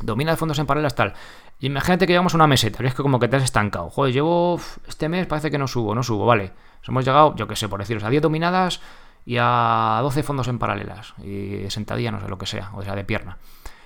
domina 0.00 0.30
de 0.30 0.36
fondos 0.36 0.58
en 0.60 0.66
paralelas 0.66 0.94
tal. 0.94 1.12
Imagínate 1.60 2.06
que 2.06 2.12
llegamos 2.12 2.34
a 2.34 2.36
una 2.36 2.46
meseta, 2.46 2.84
es 2.84 2.94
que 2.94 3.02
como 3.02 3.18
que 3.18 3.26
te 3.26 3.36
has 3.36 3.42
estancado. 3.42 3.90
Joder, 3.90 4.12
llevo 4.12 4.60
este 4.86 5.08
mes, 5.08 5.26
parece 5.26 5.50
que 5.50 5.58
no 5.58 5.66
subo, 5.66 5.94
no 5.94 6.02
subo, 6.02 6.24
vale. 6.26 6.52
hemos 6.86 7.04
llegado, 7.04 7.34
yo 7.36 7.48
qué 7.48 7.56
sé, 7.56 7.68
por 7.68 7.80
deciros, 7.80 8.04
a 8.04 8.10
10 8.10 8.22
dominadas 8.22 8.80
y 9.24 9.38
a 9.40 9.98
12 10.02 10.22
fondos 10.22 10.46
en 10.48 10.58
paralelas. 10.58 11.14
Y 11.24 11.68
sentadilla, 11.70 12.12
no 12.12 12.20
sé, 12.20 12.28
lo 12.28 12.38
que 12.38 12.46
sea, 12.46 12.70
o 12.74 12.82
sea, 12.82 12.94
de 12.94 13.04
pierna. 13.04 13.38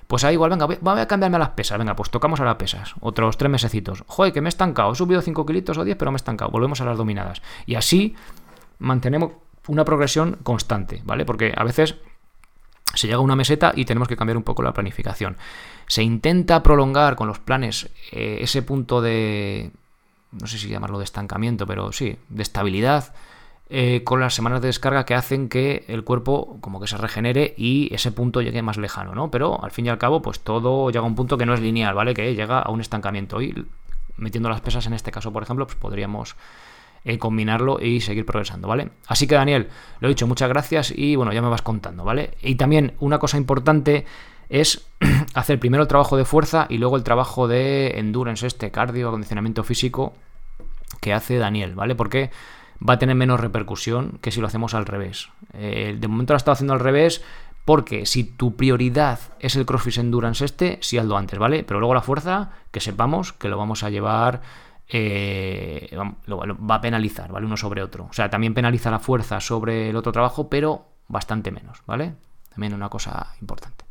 Pues 0.08 0.24
ahí 0.24 0.34
igual, 0.34 0.50
venga, 0.50 0.66
voy 0.66 1.00
a 1.00 1.06
cambiarme 1.06 1.36
a 1.36 1.38
las 1.38 1.50
pesas. 1.50 1.78
Venga, 1.78 1.94
pues 1.94 2.10
tocamos 2.10 2.40
a 2.40 2.44
las 2.44 2.56
pesas. 2.56 2.94
Otros 3.00 3.36
tres 3.36 3.50
mesecitos. 3.50 4.04
Joder, 4.06 4.32
que 4.32 4.40
me 4.40 4.48
he 4.48 4.50
estancado. 4.50 4.90
He 4.90 4.96
subido 4.96 5.20
5 5.20 5.44
kilitos 5.44 5.76
o 5.76 5.84
10, 5.84 5.98
pero 5.98 6.10
me 6.10 6.16
he 6.16 6.16
estancado. 6.16 6.50
Volvemos 6.50 6.80
a 6.80 6.86
las 6.86 6.96
dominadas. 6.96 7.42
Y 7.66 7.74
así 7.74 8.16
mantenemos 8.78 9.32
una 9.66 9.84
progresión 9.84 10.38
constante, 10.42 11.02
¿vale? 11.04 11.26
Porque 11.26 11.52
a 11.54 11.62
veces 11.62 11.96
se 12.94 13.06
llega 13.06 13.18
a 13.18 13.20
una 13.20 13.36
meseta 13.36 13.72
y 13.76 13.84
tenemos 13.84 14.08
que 14.08 14.16
cambiar 14.16 14.38
un 14.38 14.44
poco 14.44 14.62
la 14.62 14.72
planificación. 14.72 15.36
Se 15.86 16.02
intenta 16.02 16.62
prolongar 16.62 17.14
con 17.14 17.28
los 17.28 17.38
planes 17.38 17.90
eh, 18.10 18.38
ese 18.40 18.62
punto 18.62 19.02
de, 19.02 19.70
no 20.32 20.46
sé 20.46 20.58
si 20.58 20.68
llamarlo 20.68 20.96
de 20.96 21.04
estancamiento, 21.04 21.66
pero 21.66 21.92
sí, 21.92 22.16
de 22.30 22.42
estabilidad, 22.42 23.12
eh, 23.70 24.02
con 24.02 24.20
las 24.20 24.34
semanas 24.34 24.62
de 24.62 24.68
descarga 24.68 25.04
que 25.04 25.14
hacen 25.14 25.50
que 25.50 25.84
el 25.88 26.02
cuerpo 26.02 26.56
como 26.62 26.80
que 26.80 26.86
se 26.86 26.96
regenere 26.96 27.54
y 27.56 27.92
ese 27.94 28.12
punto 28.12 28.40
llegue 28.40 28.62
más 28.62 28.78
lejano, 28.78 29.14
¿no? 29.14 29.30
Pero 29.30 29.62
al 29.62 29.70
fin 29.70 29.84
y 29.84 29.88
al 29.90 29.98
cabo, 29.98 30.22
pues 30.22 30.40
todo 30.40 30.90
llega 30.90 31.04
a 31.04 31.06
un 31.06 31.14
punto 31.14 31.36
que 31.36 31.44
no 31.44 31.52
es 31.52 31.60
lineal, 31.60 31.94
¿vale? 31.94 32.14
Que 32.14 32.34
llega 32.34 32.60
a 32.60 32.70
un 32.70 32.80
estancamiento 32.80 33.42
y 33.42 33.66
metiendo 34.16 34.48
las 34.48 34.62
pesas 34.62 34.86
en 34.86 34.94
este 34.94 35.10
caso, 35.10 35.32
por 35.32 35.42
ejemplo, 35.42 35.66
pues 35.66 35.76
podríamos 35.76 36.34
eh, 37.04 37.18
combinarlo 37.18 37.78
y 37.80 38.00
seguir 38.00 38.24
progresando, 38.24 38.68
¿vale? 38.68 38.88
Así 39.06 39.26
que 39.26 39.34
Daniel, 39.34 39.68
lo 40.00 40.08
he 40.08 40.10
dicho, 40.10 40.26
muchas 40.26 40.48
gracias 40.48 40.92
y 40.96 41.16
bueno, 41.16 41.32
ya 41.34 41.42
me 41.42 41.48
vas 41.48 41.62
contando, 41.62 42.04
¿vale? 42.04 42.30
Y 42.42 42.54
también 42.54 42.94
una 43.00 43.18
cosa 43.18 43.36
importante 43.36 44.06
es 44.48 44.86
hacer 45.34 45.60
primero 45.60 45.82
el 45.82 45.88
trabajo 45.88 46.16
de 46.16 46.24
fuerza 46.24 46.66
y 46.70 46.78
luego 46.78 46.96
el 46.96 47.04
trabajo 47.04 47.48
de 47.48 47.98
endurance, 47.98 48.46
este 48.46 48.70
cardio, 48.70 49.08
acondicionamiento 49.08 49.62
físico 49.62 50.14
que 51.00 51.12
hace 51.12 51.36
Daniel, 51.36 51.74
¿vale? 51.74 51.94
Porque 51.94 52.30
va 52.86 52.94
a 52.94 52.98
tener 52.98 53.16
menos 53.16 53.40
repercusión 53.40 54.18
que 54.20 54.30
si 54.30 54.40
lo 54.40 54.46
hacemos 54.46 54.74
al 54.74 54.86
revés. 54.86 55.30
Eh, 55.52 55.96
de 55.98 56.08
momento 56.08 56.32
lo 56.32 56.36
he 56.36 56.38
estado 56.38 56.52
haciendo 56.52 56.74
al 56.74 56.80
revés 56.80 57.22
porque 57.64 58.06
si 58.06 58.24
tu 58.24 58.56
prioridad 58.56 59.18
es 59.40 59.56
el 59.56 59.66
CrossFit 59.66 59.98
Endurance 59.98 60.44
este, 60.44 60.78
sí 60.80 60.96
hazlo 60.96 61.16
antes, 61.16 61.38
¿vale? 61.38 61.64
Pero 61.64 61.80
luego 61.80 61.94
la 61.94 62.00
fuerza, 62.00 62.52
que 62.70 62.80
sepamos 62.80 63.32
que 63.32 63.48
lo 63.48 63.58
vamos 63.58 63.82
a 63.82 63.90
llevar 63.90 64.40
eh, 64.88 65.94
va 65.94 66.74
a 66.76 66.80
penalizar, 66.80 67.30
¿vale? 67.30 67.46
Uno 67.46 67.56
sobre 67.56 67.82
otro. 67.82 68.06
O 68.10 68.12
sea, 68.12 68.30
también 68.30 68.54
penaliza 68.54 68.90
la 68.90 68.98
fuerza 68.98 69.40
sobre 69.40 69.90
el 69.90 69.96
otro 69.96 70.12
trabajo, 70.12 70.48
pero 70.48 70.86
bastante 71.08 71.50
menos, 71.50 71.82
¿vale? 71.86 72.14
También 72.50 72.72
una 72.74 72.88
cosa 72.88 73.34
importante. 73.40 73.84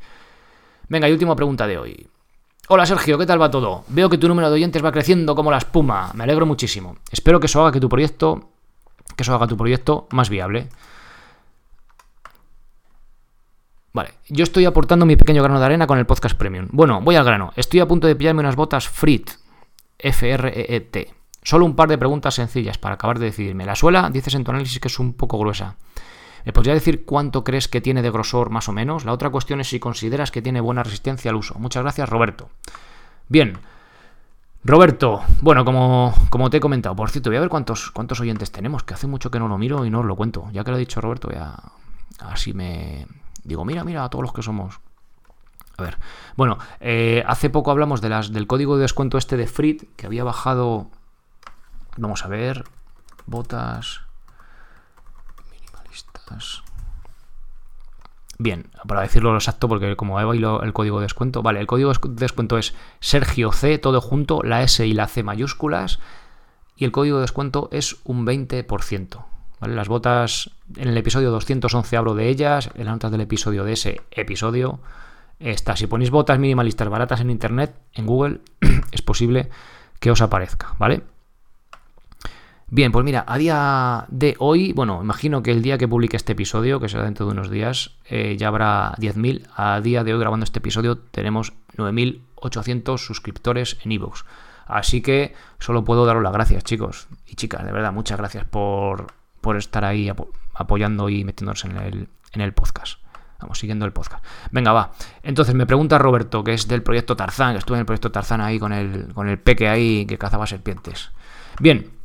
Venga, 0.89 1.07
y 1.07 1.11
última 1.11 1.35
pregunta 1.35 1.67
de 1.67 1.77
hoy. 1.77 2.07
Hola 2.69 2.85
Sergio, 2.85 3.17
¿qué 3.17 3.25
tal 3.25 3.41
va 3.41 3.49
todo? 3.51 3.85
Veo 3.89 4.09
que 4.09 4.17
tu 4.17 4.27
número 4.27 4.49
de 4.49 4.55
oyentes 4.55 4.83
va 4.83 4.91
creciendo 4.91 5.35
como 5.35 5.51
la 5.51 5.57
espuma. 5.57 6.11
Me 6.13 6.23
alegro 6.23 6.45
muchísimo. 6.45 6.97
Espero 7.11 7.39
que 7.39 7.45
eso 7.45 7.61
haga 7.61 7.71
que 7.71 7.79
tu 7.79 7.87
proyecto, 7.87 8.49
que 9.17 9.23
eso 9.23 9.35
haga 9.35 9.47
tu 9.47 9.57
proyecto 9.57 10.07
más 10.11 10.29
viable. 10.29 10.69
Vale, 13.91 14.11
yo 14.29 14.43
estoy 14.43 14.65
aportando 14.65 15.07
mi 15.07 15.15
pequeño 15.15 15.41
grano 15.41 15.59
de 15.59 15.65
arena 15.65 15.87
con 15.87 15.97
el 15.97 16.05
podcast 16.05 16.37
premium. 16.37 16.67
Bueno, 16.71 17.01
voy 17.01 17.15
al 17.15 17.25
grano. 17.25 17.51
Estoy 17.55 17.79
a 17.79 17.87
punto 17.87 18.05
de 18.05 18.15
pillarme 18.15 18.41
unas 18.41 18.55
botas 18.55 18.87
Frit 18.87 19.31
F-R-E-E-T. 19.97 21.13
Solo 21.41 21.65
un 21.65 21.75
par 21.75 21.89
de 21.89 21.97
preguntas 21.97 22.35
sencillas 22.35 22.77
para 22.77 22.95
acabar 22.95 23.17
de 23.17 23.25
decidirme. 23.25 23.65
La 23.65 23.75
suela, 23.75 24.09
dices 24.11 24.35
en 24.35 24.43
tu 24.43 24.51
análisis 24.51 24.79
que 24.79 24.87
es 24.87 24.99
un 24.99 25.13
poco 25.13 25.39
gruesa. 25.39 25.77
¿Me 26.45 26.53
podría 26.53 26.75
decir 26.75 27.05
cuánto 27.05 27.43
crees 27.43 27.67
que 27.67 27.81
tiene 27.81 28.03
de 28.03 28.11
grosor 28.11 28.51
más 28.51 28.69
o 28.69 28.71
menos? 28.71 29.03
La 29.03 29.13
otra 29.13 29.31
cuestión 29.31 29.59
es 29.61 29.69
si 29.69 29.79
consideras 29.79 30.29
que 30.29 30.43
tiene 30.43 30.61
buena 30.61 30.83
resistencia 30.83 31.31
al 31.31 31.35
uso. 31.37 31.55
Muchas 31.57 31.83
gracias, 31.83 32.07
Roberto. 32.07 32.49
Bien. 33.27 33.57
Roberto, 34.67 35.21
bueno, 35.39 35.63
como, 35.63 36.13
como 36.29 36.49
te 36.49 36.57
he 36.57 36.59
comentado, 36.59 36.93
por 36.93 37.09
cierto, 37.09 37.29
voy 37.29 37.37
a 37.37 37.39
ver 37.39 37.47
cuántos, 37.47 37.89
cuántos 37.91 38.19
oyentes 38.19 38.51
tenemos, 38.51 38.83
que 38.83 38.93
hace 38.93 39.07
mucho 39.07 39.31
que 39.31 39.39
no 39.39 39.47
lo 39.47 39.57
miro 39.57 39.85
y 39.85 39.89
no 39.89 40.01
os 40.01 40.05
lo 40.05 40.17
cuento. 40.17 40.49
Ya 40.51 40.65
que 40.65 40.71
lo 40.71 40.75
ha 40.75 40.79
dicho 40.79 40.99
Roberto, 40.99 41.31
ya 41.31 41.55
así 42.19 42.53
me... 42.53 43.07
Digo, 43.45 43.63
mira, 43.63 43.85
mira 43.85 44.03
a 44.03 44.09
todos 44.09 44.23
los 44.23 44.33
que 44.33 44.41
somos. 44.41 44.81
A 45.77 45.83
ver, 45.83 45.97
bueno, 46.35 46.57
eh, 46.81 47.23
hace 47.25 47.49
poco 47.49 47.71
hablamos 47.71 48.01
de 48.01 48.09
las, 48.09 48.33
del 48.33 48.45
código 48.45 48.75
de 48.75 48.81
descuento 48.81 49.17
este 49.17 49.37
de 49.37 49.47
Frit, 49.47 49.83
que 49.95 50.05
había 50.05 50.25
bajado. 50.25 50.89
Vamos 51.95 52.25
a 52.25 52.27
ver. 52.27 52.65
Botas. 53.25 54.01
Minimalistas. 55.49 56.66
Bien, 58.39 58.69
para 58.87 59.01
decirlo 59.01 59.33
exacto, 59.33 59.67
porque 59.67 59.95
como 59.95 60.19
he 60.19 60.23
bailado 60.23 60.61
el 60.61 60.73
código 60.73 60.99
de 60.99 61.03
descuento. 61.03 61.41
Vale, 61.41 61.59
el 61.59 61.67
código 61.67 61.91
de 61.91 62.15
descuento 62.15 62.57
es 62.57 62.75
Sergio 62.99 63.51
C, 63.51 63.79
todo 63.79 63.99
junto, 63.99 64.43
la 64.43 64.61
S 64.61 64.85
y 64.85 64.93
la 64.93 65.07
C 65.07 65.23
mayúsculas. 65.23 65.99
Y 66.75 66.85
el 66.85 66.91
código 66.91 67.17
de 67.17 67.21
descuento 67.21 67.69
es 67.71 67.97
un 68.03 68.27
20%. 68.27 69.25
¿vale? 69.59 69.75
Las 69.75 69.87
botas, 69.87 70.51
en 70.75 70.89
el 70.89 70.97
episodio 70.97 71.31
211 71.31 71.97
hablo 71.97 72.13
de 72.13 72.29
ellas, 72.29 72.69
en 72.75 72.85
las 72.85 72.93
notas 72.93 73.11
del 73.11 73.21
episodio 73.21 73.63
de 73.63 73.73
ese 73.73 74.01
episodio 74.11 74.79
está. 75.39 75.75
Si 75.75 75.87
ponéis 75.87 76.11
botas 76.11 76.37
minimalistas 76.37 76.89
baratas 76.89 77.21
en 77.21 77.31
internet, 77.31 77.75
en 77.93 78.05
Google, 78.05 78.41
es 78.91 79.01
posible 79.01 79.49
que 79.99 80.11
os 80.11 80.21
aparezca, 80.21 80.75
¿vale? 80.77 81.01
Bien, 82.69 82.91
pues 82.91 83.05
mira, 83.05 83.23
a 83.25 83.37
día 83.37 84.05
de 84.09 84.35
hoy, 84.39 84.73
bueno, 84.73 84.99
imagino 85.01 85.41
que 85.41 85.51
el 85.51 85.61
día 85.61 85.77
que 85.77 85.87
publique 85.87 86.17
este 86.17 86.33
episodio, 86.33 86.81
que 86.81 86.89
será 86.89 87.05
dentro 87.05 87.25
de 87.25 87.31
unos 87.31 87.49
días, 87.49 87.91
eh, 88.09 88.35
ya 88.37 88.49
habrá 88.49 88.91
10.000. 88.97 89.47
A 89.55 89.79
día 89.79 90.03
de 90.03 90.13
hoy, 90.13 90.19
grabando 90.19 90.43
este 90.43 90.59
episodio, 90.59 90.97
tenemos 90.97 91.53
9.800 91.77 92.97
suscriptores 92.97 93.77
en 93.85 93.93
iVoox. 93.93 94.23
Así 94.65 95.01
que 95.01 95.33
solo 95.59 95.85
puedo 95.85 96.05
daros 96.05 96.21
las 96.21 96.33
gracias, 96.33 96.65
chicos 96.65 97.07
y 97.25 97.35
chicas, 97.35 97.65
de 97.65 97.71
verdad, 97.71 97.93
muchas 97.93 98.17
gracias 98.17 98.43
por, 98.43 99.07
estar 99.57 99.85
ahí 99.85 100.11
apoyando 100.53 101.07
y 101.07 101.23
metiéndose 101.23 101.69
en 101.69 101.77
el, 101.77 102.09
en 102.33 102.41
el 102.41 102.53
podcast. 102.53 102.99
Vamos, 103.39 103.59
siguiendo 103.59 103.85
el 103.85 103.93
podcast. 103.93 104.25
Venga, 104.51 104.73
va. 104.73 104.91
Entonces 105.23 105.55
me 105.55 105.65
pregunta 105.65 105.97
Roberto, 105.97 106.43
que 106.43 106.53
es 106.53 106.67
del 106.67 106.83
proyecto 106.83 107.15
Tarzán, 107.15 107.53
que 107.53 107.59
estuve 107.59 107.77
en 107.77 107.81
el 107.81 107.85
proyecto 107.85 108.11
Tarzán 108.11 108.41
ahí 108.41 108.59
con 108.59 108.73
el, 108.73 109.13
con 109.13 109.29
el 109.29 109.39
peque 109.39 109.69
ahí 109.69 110.05
que 110.05 110.17
cazaba 110.17 110.45
serpientes. 110.47 111.11
Bien, 111.61 111.96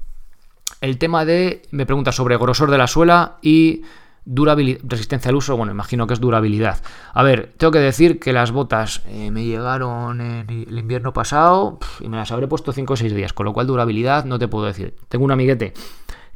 el 0.80 0.98
tema 0.98 1.24
de, 1.24 1.62
me 1.70 1.86
pregunta 1.86 2.12
sobre 2.12 2.36
grosor 2.36 2.70
de 2.70 2.78
la 2.78 2.86
suela 2.86 3.38
y 3.42 3.82
durabilidad, 4.24 4.80
resistencia 4.84 5.28
al 5.28 5.36
uso, 5.36 5.56
bueno, 5.56 5.72
imagino 5.72 6.06
que 6.06 6.14
es 6.14 6.20
durabilidad. 6.20 6.82
A 7.12 7.22
ver, 7.22 7.52
tengo 7.56 7.70
que 7.70 7.78
decir 7.78 8.20
que 8.20 8.32
las 8.32 8.52
botas 8.52 9.02
eh, 9.06 9.30
me 9.30 9.44
llegaron 9.44 10.20
en 10.20 10.48
el 10.48 10.78
invierno 10.78 11.12
pasado 11.12 11.78
y 12.00 12.08
me 12.08 12.16
las 12.16 12.30
habré 12.30 12.46
puesto 12.46 12.72
5 12.72 12.92
o 12.92 12.96
6 12.96 13.14
días, 13.14 13.32
con 13.32 13.46
lo 13.46 13.52
cual 13.52 13.66
durabilidad 13.66 14.24
no 14.24 14.38
te 14.38 14.48
puedo 14.48 14.66
decir. 14.66 14.94
Tengo 15.08 15.24
un 15.24 15.32
amiguete 15.32 15.74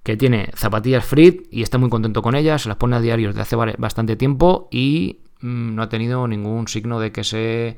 que 0.02 0.16
tiene 0.16 0.50
zapatillas 0.54 1.04
Frit 1.04 1.48
y 1.50 1.62
está 1.62 1.78
muy 1.78 1.90
contento 1.90 2.22
con 2.22 2.36
ellas, 2.36 2.62
se 2.62 2.68
las 2.68 2.78
pone 2.78 2.96
a 2.96 3.00
diario 3.00 3.28
desde 3.28 3.40
hace 3.40 3.56
bastante 3.56 4.14
tiempo 4.16 4.68
y 4.70 5.22
mm, 5.40 5.74
no 5.74 5.82
ha 5.82 5.88
tenido 5.88 6.26
ningún 6.28 6.68
signo 6.68 7.00
de 7.00 7.10
que 7.10 7.24
se 7.24 7.76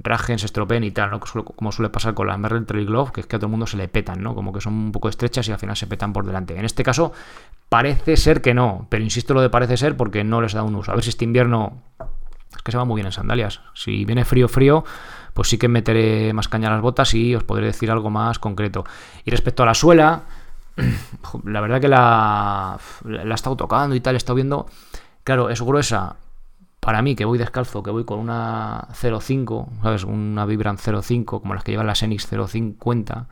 rajen, 0.00 0.38
se 0.38 0.46
estropeen 0.46 0.84
y 0.84 0.90
tal, 0.90 1.10
¿no? 1.10 1.20
como 1.20 1.72
suele 1.72 1.88
pasar 1.88 2.14
con 2.14 2.26
las 2.26 2.38
Merrell 2.38 2.66
Trail 2.66 2.86
Glove, 2.86 3.12
que 3.12 3.20
es 3.20 3.26
que 3.26 3.36
a 3.36 3.38
todo 3.38 3.46
el 3.46 3.52
mundo 3.52 3.66
se 3.66 3.76
le 3.76 3.88
petan, 3.88 4.22
¿no? 4.22 4.34
Como 4.34 4.52
que 4.52 4.60
son 4.60 4.74
un 4.74 4.92
poco 4.92 5.08
estrechas 5.08 5.48
y 5.48 5.52
al 5.52 5.58
final 5.58 5.76
se 5.76 5.86
petan 5.86 6.12
por 6.12 6.26
delante. 6.26 6.58
En 6.58 6.64
este 6.64 6.82
caso, 6.82 7.12
parece 7.68 8.16
ser 8.16 8.42
que 8.42 8.54
no, 8.54 8.86
pero 8.88 9.04
insisto 9.04 9.34
lo 9.34 9.40
de 9.40 9.50
parece 9.50 9.76
ser 9.76 9.96
porque 9.96 10.24
no 10.24 10.40
les 10.40 10.52
da 10.52 10.62
un 10.62 10.74
uso. 10.74 10.92
A 10.92 10.94
ver 10.94 11.04
si 11.04 11.10
este 11.10 11.24
invierno 11.24 11.82
es 12.54 12.62
que 12.62 12.72
se 12.72 12.78
va 12.78 12.84
muy 12.84 12.96
bien 12.96 13.06
en 13.06 13.12
sandalias. 13.12 13.60
Si 13.74 14.04
viene 14.04 14.24
frío, 14.24 14.48
frío, 14.48 14.84
pues 15.32 15.48
sí 15.48 15.58
que 15.58 15.68
meteré 15.68 16.32
más 16.32 16.48
caña 16.48 16.68
a 16.68 16.72
las 16.72 16.82
botas 16.82 17.14
y 17.14 17.34
os 17.34 17.44
podré 17.44 17.66
decir 17.66 17.90
algo 17.90 18.10
más 18.10 18.38
concreto. 18.38 18.84
Y 19.24 19.30
respecto 19.30 19.62
a 19.62 19.66
la 19.66 19.74
suela, 19.74 20.22
la 21.44 21.60
verdad 21.60 21.80
que 21.80 21.88
la, 21.88 22.78
la 23.04 23.22
he 23.22 23.34
estado 23.34 23.56
tocando 23.56 23.94
y 23.94 24.00
tal, 24.00 24.14
he 24.14 24.18
estado 24.18 24.36
viendo. 24.36 24.66
Claro, 25.22 25.48
es 25.48 25.62
gruesa, 25.62 26.16
para 26.84 27.00
mí, 27.00 27.16
que 27.16 27.24
voy 27.24 27.38
descalzo, 27.38 27.82
que 27.82 27.90
voy 27.90 28.04
con 28.04 28.18
una 28.18 28.88
0.5, 28.90 29.80
¿sabes? 29.82 30.04
Una 30.04 30.44
Vibram 30.44 30.76
0.5, 30.76 31.40
como 31.40 31.54
las 31.54 31.64
que 31.64 31.72
llevan 31.72 31.86
las 31.86 32.02
Enix 32.02 32.30
0.50, 32.30 33.24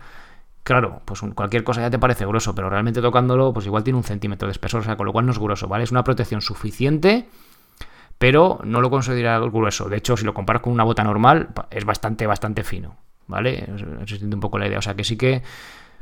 claro, 0.62 1.02
pues 1.04 1.20
cualquier 1.34 1.62
cosa 1.62 1.82
ya 1.82 1.90
te 1.90 1.98
parece 1.98 2.24
grueso, 2.24 2.54
pero 2.54 2.70
realmente 2.70 3.02
tocándolo, 3.02 3.52
pues 3.52 3.66
igual 3.66 3.84
tiene 3.84 3.98
un 3.98 4.04
centímetro 4.04 4.48
de 4.48 4.52
espesor, 4.52 4.80
o 4.80 4.84
sea, 4.84 4.96
con 4.96 5.04
lo 5.04 5.12
cual 5.12 5.26
no 5.26 5.32
es 5.32 5.38
grueso, 5.38 5.68
¿vale? 5.68 5.84
Es 5.84 5.90
una 5.90 6.02
protección 6.02 6.40
suficiente, 6.40 7.28
pero 8.16 8.58
no 8.64 8.80
lo 8.80 8.88
considera 8.88 9.38
grueso. 9.40 9.90
De 9.90 9.98
hecho, 9.98 10.16
si 10.16 10.24
lo 10.24 10.32
comparas 10.32 10.62
con 10.62 10.72
una 10.72 10.84
bota 10.84 11.04
normal, 11.04 11.50
es 11.70 11.84
bastante, 11.84 12.26
bastante 12.26 12.64
fino, 12.64 12.96
¿vale? 13.26 13.68
Se 14.06 14.24
un 14.24 14.40
poco 14.40 14.58
la 14.58 14.66
idea, 14.66 14.78
o 14.78 14.82
sea, 14.82 14.94
que 14.94 15.04
sí 15.04 15.18
que 15.18 15.42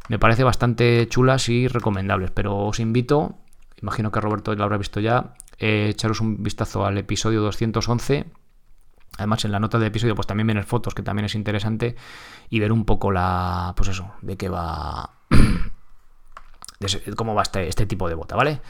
me 0.08 0.20
parece 0.20 0.44
bastante 0.44 1.08
chulas 1.08 1.48
y 1.48 1.66
recomendables, 1.66 2.30
pero 2.30 2.56
os 2.58 2.78
invito, 2.78 3.34
imagino 3.82 4.12
que 4.12 4.20
Roberto 4.20 4.54
lo 4.54 4.62
habrá 4.62 4.76
visto 4.76 5.00
ya, 5.00 5.34
eh, 5.60 5.88
echaros 5.90 6.20
un 6.20 6.42
vistazo 6.42 6.84
al 6.84 6.98
episodio 6.98 7.42
211. 7.42 8.24
Además, 9.18 9.44
en 9.44 9.52
la 9.52 9.60
nota 9.60 9.78
del 9.78 9.88
episodio, 9.88 10.14
pues 10.14 10.26
también 10.26 10.46
vienen 10.46 10.64
fotos, 10.64 10.94
que 10.94 11.02
también 11.02 11.26
es 11.26 11.34
interesante, 11.34 11.94
y 12.48 12.58
ver 12.58 12.72
un 12.72 12.84
poco 12.84 13.12
la. 13.12 13.74
Pues 13.76 13.90
eso, 13.90 14.12
de 14.22 14.36
qué 14.36 14.48
va. 14.48 15.10
de 16.80 17.14
cómo 17.14 17.34
va 17.34 17.42
este, 17.42 17.68
este 17.68 17.86
tipo 17.86 18.08
de 18.08 18.14
bota, 18.14 18.36
¿vale? 18.36 18.60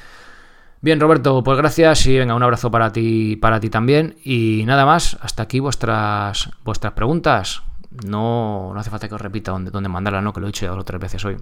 Bien, 0.83 0.99
Roberto, 0.99 1.45
pues 1.45 1.59
gracias 1.59 2.07
y 2.07 2.19
venga, 2.19 2.35
un 2.35 2.43
abrazo 2.43 2.71
para 2.71 2.91
ti, 2.91 3.37
para 3.37 3.61
ti 3.61 3.69
también. 3.69 4.17
Y 4.25 4.65
nada 4.67 4.87
más, 4.87 5.19
hasta 5.21 5.43
aquí 5.43 5.61
vuestras, 5.61 6.51
vuestras 6.65 6.95
preguntas. 6.95 7.63
No, 8.07 8.73
no 8.73 8.81
hace 8.81 8.89
falta 8.89 9.09
que 9.09 9.15
os 9.15 9.21
repita 9.21 9.53
dónde, 9.53 9.71
dónde 9.71 9.89
mandarla, 9.89 10.23
¿no? 10.23 10.33
Que 10.33 10.41
lo 10.41 10.47
he 10.47 10.49
dicho 10.53 10.65
ya 10.65 10.99
veces 10.99 11.25
hoy. 11.25 11.37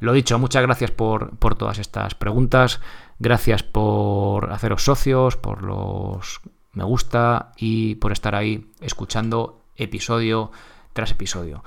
Lo 0.00 0.12
dicho, 0.12 0.38
muchas 0.38 0.62
gracias 0.62 0.90
por, 0.92 1.36
por 1.38 1.56
todas 1.56 1.78
estas 1.78 2.14
preguntas. 2.14 2.80
Gracias 3.18 3.62
por 3.62 4.52
haceros 4.52 4.84
socios, 4.84 5.36
por 5.36 5.62
los 5.62 6.40
me 6.72 6.84
gusta 6.84 7.52
y 7.56 7.94
por 7.96 8.12
estar 8.12 8.34
ahí 8.34 8.66
escuchando 8.80 9.62
episodio 9.76 10.50
tras 10.92 11.12
episodio. 11.12 11.62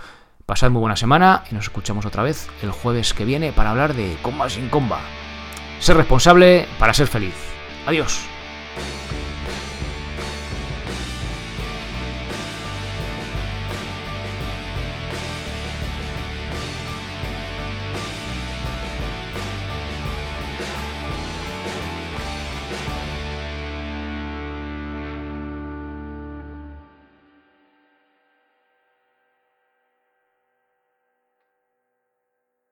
Pasad 0.45 0.69
muy 0.69 0.79
buena 0.79 0.95
semana 0.95 1.43
y 1.51 1.55
nos 1.55 1.65
escuchamos 1.65 2.05
otra 2.05 2.23
vez 2.23 2.47
el 2.61 2.71
jueves 2.71 3.13
que 3.13 3.25
viene 3.25 3.51
para 3.51 3.71
hablar 3.71 3.93
de 3.93 4.17
comba 4.21 4.49
sin 4.49 4.69
comba. 4.69 4.99
Ser 5.79 5.97
responsable 5.97 6.67
para 6.79 6.93
ser 6.93 7.07
feliz. 7.07 7.35
Adiós. 7.85 8.21